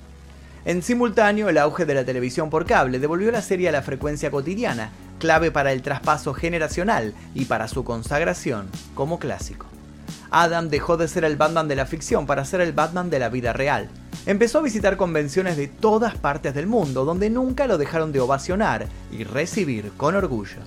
En 0.68 0.82
simultáneo, 0.82 1.48
el 1.48 1.56
auge 1.56 1.86
de 1.86 1.94
la 1.94 2.04
televisión 2.04 2.50
por 2.50 2.66
cable 2.66 2.98
devolvió 2.98 3.32
la 3.32 3.40
serie 3.40 3.70
a 3.70 3.72
la 3.72 3.80
frecuencia 3.80 4.30
cotidiana, 4.30 4.90
clave 5.18 5.50
para 5.50 5.72
el 5.72 5.80
traspaso 5.80 6.34
generacional 6.34 7.14
y 7.34 7.46
para 7.46 7.68
su 7.68 7.84
consagración 7.84 8.68
como 8.94 9.18
clásico. 9.18 9.64
Adam 10.30 10.68
dejó 10.68 10.98
de 10.98 11.08
ser 11.08 11.24
el 11.24 11.38
Batman 11.38 11.68
de 11.68 11.76
la 11.76 11.86
ficción 11.86 12.26
para 12.26 12.44
ser 12.44 12.60
el 12.60 12.74
Batman 12.74 13.08
de 13.08 13.18
la 13.18 13.30
vida 13.30 13.54
real. 13.54 13.88
Empezó 14.26 14.58
a 14.58 14.62
visitar 14.62 14.98
convenciones 14.98 15.56
de 15.56 15.68
todas 15.68 16.18
partes 16.18 16.52
del 16.52 16.66
mundo 16.66 17.06
donde 17.06 17.30
nunca 17.30 17.66
lo 17.66 17.78
dejaron 17.78 18.12
de 18.12 18.20
ovacionar 18.20 18.88
y 19.10 19.24
recibir 19.24 19.92
con 19.96 20.16
orgullo. 20.16 20.58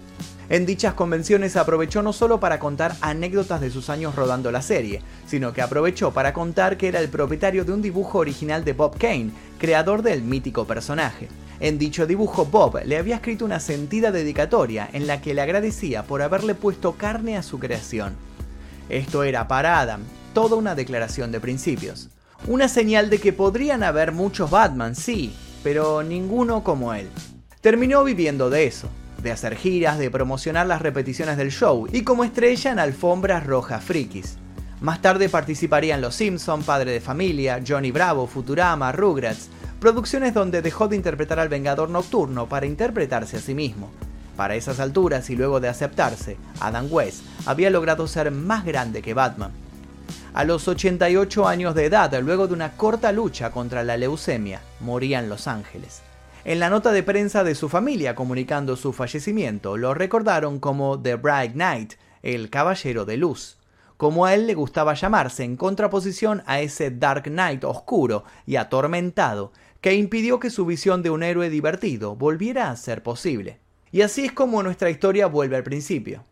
En 0.52 0.66
dichas 0.66 0.96
convenciones 0.96 1.56
aprovechó 1.56 2.04
no 2.04 2.12
solo 2.12 2.42
para 2.42 2.60
contar 2.60 2.94
anécdotas 3.00 3.62
de 3.62 3.72
sus 3.72 3.90
años 3.90 4.16
rodando 4.16 4.52
la 4.52 4.62
serie, 4.62 5.02
sino 5.26 5.54
que 5.54 5.62
aprovechó 5.62 6.12
para 6.12 6.34
contar 6.34 6.76
que 6.76 6.90
era 6.90 7.00
el 7.00 7.08
propietario 7.08 7.64
de 7.64 7.72
un 7.72 7.82
dibujo 7.82 8.18
original 8.18 8.66
de 8.66 8.74
Bob 8.74 8.98
Kane, 8.98 9.32
creador 9.60 10.02
del 10.02 10.24
mítico 10.24 10.68
personaje. 10.68 11.30
En 11.62 11.80
dicho 11.80 12.06
dibujo, 12.06 12.44
Bob 12.44 12.82
le 12.84 12.98
había 12.98 13.16
escrito 13.16 13.46
una 13.46 13.62
sentida 13.62 14.12
dedicatoria 14.12 14.90
en 14.92 15.08
la 15.08 15.22
que 15.22 15.34
le 15.34 15.40
agradecía 15.40 16.04
por 16.04 16.22
haberle 16.22 16.54
puesto 16.54 16.98
carne 16.98 17.38
a 17.38 17.44
su 17.44 17.58
creación. 17.58 18.18
Esto 18.90 19.24
era 19.24 19.48
para 19.48 19.80
Adam 19.80 20.02
toda 20.34 20.58
una 20.58 20.76
declaración 20.76 21.32
de 21.32 21.40
principios. 21.40 22.10
Una 22.46 22.68
señal 22.68 23.10
de 23.10 23.20
que 23.20 23.32
podrían 23.32 23.84
haber 23.84 24.12
muchos 24.12 24.52
Batman, 24.52 24.98
sí, 24.98 25.34
pero 25.64 26.04
ninguno 26.04 26.62
como 26.62 26.94
él. 26.94 27.08
Terminó 27.62 28.04
viviendo 28.04 28.50
de 28.50 28.66
eso, 28.66 28.90
de 29.22 29.32
hacer 29.32 29.56
giras, 29.56 30.00
de 30.00 30.10
promocionar 30.10 30.68
las 30.68 30.82
repeticiones 30.82 31.38
del 31.38 31.52
show 31.52 31.88
y 31.92 32.04
como 32.04 32.24
estrella 32.24 32.72
en 32.72 32.80
alfombras 32.80 33.46
rojas 33.46 33.84
frikis. 33.84 34.38
Más 34.82 35.02
tarde 35.02 35.30
participaría 35.30 35.96
en 35.96 36.02
Los 36.02 36.16
Simpson, 36.16 36.64
Padre 36.64 36.92
de 36.92 37.02
Familia, 37.02 37.62
Johnny 37.66 37.92
Bravo, 37.92 38.26
Futurama, 38.26 38.92
Rugrats, 38.92 39.50
producciones 39.80 40.34
donde 40.34 40.62
dejó 40.62 40.88
de 40.88 40.96
interpretar 40.96 41.40
al 41.40 41.50
Vengador 41.50 41.90
Nocturno 41.90 42.48
para 42.48 42.66
interpretarse 42.66 43.38
a 43.38 43.42
sí 43.42 43.54
mismo. 43.54 43.92
Para 44.36 44.56
esas 44.56 44.80
alturas 44.80 45.30
y 45.30 45.36
luego 45.36 45.60
de 45.60 45.70
aceptarse, 45.70 46.38
Adam 46.60 46.88
West 46.90 47.24
había 47.46 47.70
logrado 47.70 48.08
ser 48.08 48.32
más 48.32 48.66
grande 48.66 49.04
que 49.04 49.14
Batman. 49.14 49.52
A 50.34 50.46
los 50.46 50.68
88 50.68 51.48
años 51.48 51.76
de 51.76 51.86
edad, 51.86 52.18
luego 52.22 52.48
de 52.48 52.54
una 52.54 52.72
corta 52.72 53.12
lucha 53.12 53.52
contra 53.52 53.84
la 53.84 53.98
leucemia, 53.98 54.62
moría 54.80 55.20
en 55.20 55.30
Los 55.30 55.48
Ángeles. 55.48 56.02
En 56.44 56.60
la 56.60 56.72
nota 56.72 56.92
de 56.92 57.04
prensa 57.04 57.44
de 57.44 57.54
su 57.54 57.70
familia 57.70 58.16
comunicando 58.16 58.76
su 58.76 58.94
fallecimiento, 58.94 59.78
lo 59.78 59.94
recordaron 59.94 60.60
como 60.60 61.00
The 61.00 61.16
Bright 61.16 61.54
Knight, 61.54 61.94
el 62.24 62.50
Caballero 62.50 63.06
de 63.06 63.16
Luz, 63.16 63.60
como 63.96 64.26
a 64.26 64.34
él 64.34 64.48
le 64.48 64.56
gustaba 64.56 64.96
llamarse 64.96 65.44
en 65.44 65.56
contraposición 65.56 66.42
a 66.48 66.60
ese 66.60 66.90
Dark 66.90 67.26
Knight 67.26 67.64
oscuro 67.64 68.24
y 68.48 68.56
atormentado 68.56 69.52
que 69.82 69.94
impidió 69.94 70.40
que 70.40 70.50
su 70.50 70.66
visión 70.66 71.04
de 71.04 71.12
un 71.12 71.22
héroe 71.22 71.52
divertido 71.52 72.16
volviera 72.16 72.72
a 72.72 72.76
ser 72.76 73.04
posible. 73.04 73.60
Y 73.92 74.02
así 74.02 74.26
es 74.26 74.32
como 74.32 74.64
nuestra 74.64 74.90
historia 74.90 75.28
vuelve 75.28 75.58
al 75.58 75.64
principio. 75.64 76.26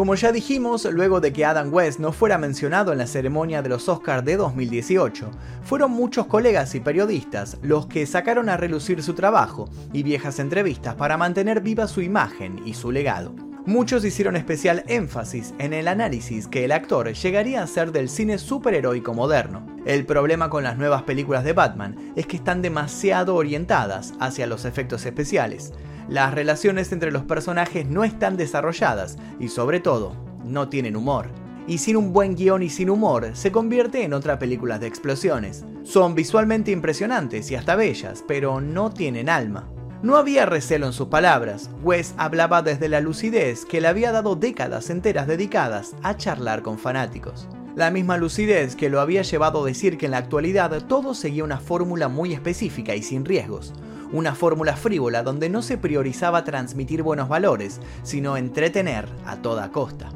Como 0.00 0.14
ya 0.14 0.32
dijimos, 0.32 0.86
luego 0.86 1.20
de 1.20 1.30
que 1.30 1.44
Adam 1.44 1.70
West 1.74 1.98
no 1.98 2.10
fuera 2.10 2.38
mencionado 2.38 2.90
en 2.90 2.96
la 2.96 3.06
ceremonia 3.06 3.60
de 3.60 3.68
los 3.68 3.86
Oscars 3.86 4.24
de 4.24 4.38
2018, 4.38 5.30
fueron 5.62 5.90
muchos 5.90 6.26
colegas 6.26 6.74
y 6.74 6.80
periodistas 6.80 7.58
los 7.60 7.86
que 7.86 8.06
sacaron 8.06 8.48
a 8.48 8.56
relucir 8.56 9.02
su 9.02 9.12
trabajo 9.12 9.68
y 9.92 10.02
viejas 10.02 10.38
entrevistas 10.38 10.94
para 10.94 11.18
mantener 11.18 11.60
viva 11.60 11.86
su 11.86 12.00
imagen 12.00 12.62
y 12.64 12.72
su 12.72 12.90
legado. 12.90 13.49
Muchos 13.66 14.06
hicieron 14.06 14.36
especial 14.36 14.84
énfasis 14.88 15.52
en 15.58 15.74
el 15.74 15.86
análisis 15.86 16.48
que 16.48 16.64
el 16.64 16.72
actor 16.72 17.12
llegaría 17.12 17.60
a 17.60 17.64
hacer 17.64 17.92
del 17.92 18.08
cine 18.08 18.38
superheroico 18.38 19.12
moderno. 19.12 19.66
El 19.84 20.06
problema 20.06 20.48
con 20.48 20.64
las 20.64 20.78
nuevas 20.78 21.02
películas 21.02 21.44
de 21.44 21.52
Batman 21.52 22.12
es 22.16 22.26
que 22.26 22.36
están 22.36 22.62
demasiado 22.62 23.34
orientadas 23.34 24.14
hacia 24.18 24.46
los 24.46 24.64
efectos 24.64 25.04
especiales. 25.04 25.74
Las 26.08 26.32
relaciones 26.32 26.90
entre 26.90 27.12
los 27.12 27.24
personajes 27.24 27.86
no 27.86 28.02
están 28.02 28.38
desarrolladas 28.38 29.18
y 29.38 29.48
sobre 29.48 29.78
todo, 29.78 30.16
no 30.42 30.70
tienen 30.70 30.96
humor. 30.96 31.28
Y 31.66 31.78
sin 31.78 31.96
un 31.96 32.14
buen 32.14 32.36
guion 32.36 32.62
y 32.62 32.70
sin 32.70 32.88
humor, 32.88 33.30
se 33.34 33.52
convierte 33.52 34.04
en 34.04 34.14
otra 34.14 34.38
película 34.38 34.78
de 34.78 34.86
explosiones. 34.86 35.66
Son 35.82 36.14
visualmente 36.14 36.70
impresionantes 36.70 37.50
y 37.50 37.56
hasta 37.56 37.76
bellas, 37.76 38.24
pero 38.26 38.62
no 38.62 38.90
tienen 38.90 39.28
alma. 39.28 39.68
No 40.02 40.16
había 40.16 40.46
recelo 40.46 40.86
en 40.86 40.94
sus 40.94 41.08
palabras. 41.08 41.68
Wes 41.82 42.14
hablaba 42.16 42.62
desde 42.62 42.88
la 42.88 43.02
lucidez 43.02 43.66
que 43.66 43.82
le 43.82 43.88
había 43.88 44.12
dado 44.12 44.34
décadas 44.34 44.88
enteras 44.88 45.26
dedicadas 45.26 45.94
a 46.02 46.16
charlar 46.16 46.62
con 46.62 46.78
fanáticos. 46.78 47.46
La 47.76 47.90
misma 47.90 48.16
lucidez 48.16 48.76
que 48.76 48.88
lo 48.88 49.02
había 49.02 49.20
llevado 49.20 49.62
a 49.62 49.66
decir 49.66 49.98
que 49.98 50.06
en 50.06 50.12
la 50.12 50.18
actualidad 50.18 50.86
todo 50.86 51.12
seguía 51.12 51.44
una 51.44 51.60
fórmula 51.60 52.08
muy 52.08 52.32
específica 52.32 52.94
y 52.94 53.02
sin 53.02 53.26
riesgos, 53.26 53.74
una 54.10 54.34
fórmula 54.34 54.74
frívola 54.74 55.22
donde 55.22 55.50
no 55.50 55.60
se 55.60 55.76
priorizaba 55.76 56.44
transmitir 56.44 57.02
buenos 57.02 57.28
valores, 57.28 57.78
sino 58.02 58.38
entretener 58.38 59.06
a 59.26 59.36
toda 59.36 59.70
costa. 59.70 60.08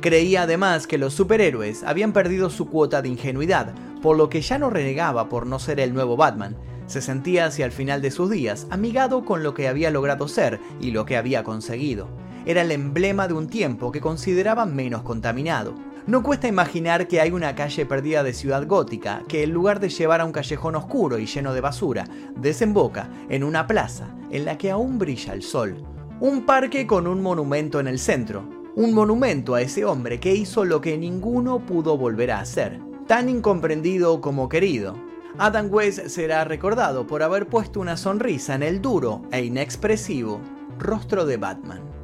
Creía 0.00 0.42
además 0.42 0.88
que 0.88 0.98
los 0.98 1.14
superhéroes 1.14 1.84
habían 1.84 2.12
perdido 2.12 2.50
su 2.50 2.68
cuota 2.68 3.02
de 3.02 3.08
ingenuidad, 3.08 3.72
por 4.02 4.16
lo 4.16 4.28
que 4.28 4.42
ya 4.42 4.58
no 4.58 4.68
renegaba 4.68 5.28
por 5.28 5.46
no 5.46 5.60
ser 5.60 5.78
el 5.78 5.94
nuevo 5.94 6.16
Batman. 6.16 6.56
Se 6.86 7.00
sentía 7.00 7.46
hacia 7.46 7.66
el 7.66 7.72
final 7.72 8.00
de 8.00 8.10
sus 8.10 8.30
días 8.30 8.66
amigado 8.70 9.24
con 9.24 9.42
lo 9.42 9.54
que 9.54 9.68
había 9.68 9.90
logrado 9.90 10.28
ser 10.28 10.60
y 10.80 10.92
lo 10.92 11.04
que 11.04 11.16
había 11.16 11.42
conseguido. 11.42 12.08
Era 12.46 12.62
el 12.62 12.70
emblema 12.70 13.26
de 13.26 13.34
un 13.34 13.48
tiempo 13.48 13.90
que 13.90 14.00
consideraba 14.00 14.66
menos 14.66 15.02
contaminado. 15.02 15.74
No 16.06 16.22
cuesta 16.22 16.46
imaginar 16.46 17.08
que 17.08 17.20
hay 17.20 17.32
una 17.32 17.56
calle 17.56 17.84
perdida 17.84 18.22
de 18.22 18.32
ciudad 18.32 18.64
gótica 18.68 19.24
que 19.26 19.42
en 19.42 19.50
lugar 19.50 19.80
de 19.80 19.88
llevar 19.88 20.20
a 20.20 20.24
un 20.24 20.30
callejón 20.30 20.76
oscuro 20.76 21.18
y 21.18 21.26
lleno 21.26 21.52
de 21.52 21.60
basura, 21.60 22.04
desemboca 22.36 23.10
en 23.28 23.42
una 23.42 23.66
plaza 23.66 24.14
en 24.30 24.44
la 24.44 24.56
que 24.56 24.70
aún 24.70 25.00
brilla 25.00 25.32
el 25.32 25.42
sol. 25.42 25.84
Un 26.20 26.46
parque 26.46 26.86
con 26.86 27.08
un 27.08 27.20
monumento 27.20 27.80
en 27.80 27.88
el 27.88 27.98
centro. 27.98 28.48
Un 28.76 28.94
monumento 28.94 29.56
a 29.56 29.62
ese 29.62 29.84
hombre 29.84 30.20
que 30.20 30.34
hizo 30.34 30.64
lo 30.64 30.80
que 30.80 30.96
ninguno 30.96 31.66
pudo 31.66 31.98
volver 31.98 32.30
a 32.30 32.40
hacer. 32.40 32.78
Tan 33.08 33.28
incomprendido 33.28 34.20
como 34.20 34.48
querido. 34.48 34.94
Adam 35.38 35.68
West 35.70 36.06
será 36.06 36.44
recordado 36.44 37.06
por 37.06 37.22
haber 37.22 37.46
puesto 37.46 37.78
una 37.78 37.98
sonrisa 37.98 38.54
en 38.54 38.62
el 38.62 38.80
duro 38.80 39.20
e 39.30 39.44
inexpresivo 39.44 40.40
rostro 40.78 41.26
de 41.26 41.36
Batman. 41.36 41.95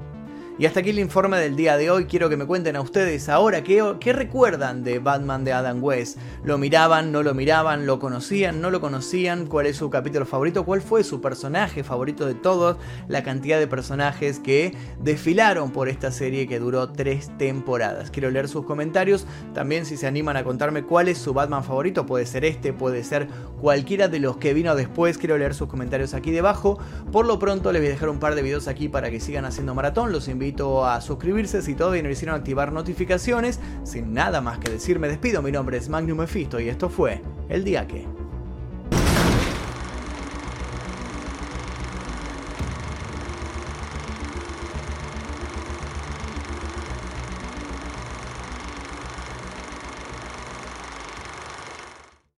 Y 0.59 0.67
hasta 0.67 0.81
aquí 0.81 0.91
el 0.91 0.99
informe 0.99 1.39
del 1.39 1.57
día 1.57 1.79
de 1.79 1.91
hoy. 1.91 2.05
Quiero 2.05 2.29
que 2.29 2.37
me 2.37 2.45
cuenten 2.45 2.77
a 2.77 2.83
ustedes 2.83 3.31
ahora 3.31 3.65
qué, 3.65 4.13
recuerdan 4.13 4.85
de 4.85 4.99
Batman 4.99 5.45
de 5.45 5.53
Adam 5.55 5.83
West. 5.83 6.19
¿Lo 6.45 6.59
miraban, 6.59 7.11
no 7.11 7.23
lo 7.23 7.33
miraban, 7.33 7.87
lo 7.87 7.99
conocían, 7.99 8.61
no 8.61 8.71
lo 8.71 8.79
conocían? 8.79 9.47
¿Cuál 9.47 9.67
es 9.67 9.79
su 9.79 9.89
capítulo 9.89 10.27
favorito? 10.27 10.65
¿Cuál 10.67 10.83
fue 10.83 11.05
su 11.05 11.23
personaje 11.23 11.83
favorito 11.83 12.27
de 12.27 12.35
todos? 12.35 12.77
La 13.09 13.23
cantidad 13.23 13.59
de 13.59 13.67
personajes 13.67 14.41
que 14.41 14.77
desfilaron 15.01 15.71
por 15.71 15.89
esta 15.89 16.13
serie 16.13 16.47
que 16.47 16.59
duró 16.59 16.91
tres 16.91 17.31
temporadas. 17.39 18.11
Quiero 18.11 18.31
leer 18.31 18.47
sus 18.47 18.67
comentarios. 18.67 19.27
También 19.55 19.87
si 19.87 19.97
se 19.97 20.07
animan 20.07 20.37
a 20.37 20.45
contarme 20.45 20.83
cuál 20.83 21.09
es 21.09 21.17
su 21.17 21.33
Batman 21.33 21.65
favorito. 21.65 22.05
Puede 22.05 22.27
ser 22.27 22.45
este, 22.45 22.75
puede 22.75 23.05
ser 23.05 23.27
cualquiera 23.59 24.09
de 24.09 24.21
los 24.21 24.37
que 24.37 24.53
vino 24.53 24.77
después. 24.77 25.17
Quiero 25.17 25.39
leer 25.39 25.55
sus 25.55 25.69
comentarios 25.69 26.13
aquí 26.13 26.31
debajo. 26.31 26.79
Por 27.11 27.25
lo 27.25 27.39
pronto 27.39 27.73
les 27.73 27.81
voy 27.81 27.89
a 27.89 27.93
dejar 27.93 28.11
un 28.11 28.19
par 28.19 28.35
de 28.35 28.43
videos 28.43 28.69
aquí 28.69 28.91
para 28.91 29.11
que 29.11 29.19
sigan 29.19 29.47
haciendo 29.47 29.75
maratón. 29.75 30.13
Los 30.13 30.29
invito 30.29 30.42
invito 30.43 30.85
a 30.85 31.01
suscribirse 31.01 31.63
si 31.63 31.75
todavía 31.75 32.03
no 32.03 32.11
hicieron 32.11 32.35
activar 32.35 32.73
notificaciones. 32.73 33.61
Sin 33.85 34.13
nada 34.13 34.41
más 34.41 34.59
que 34.59 34.71
decir, 34.71 34.99
me 34.99 35.09
despido. 35.09 35.41
Mi 35.41 35.53
nombre 35.53 35.77
es 35.77 35.89
Magnum 35.89 36.19
Mephisto 36.19 36.59
y 36.59 36.69
esto 36.69 36.89
fue 36.89 37.23
El 37.49 37.63
Día 37.63 37.87
Que. 37.87 38.22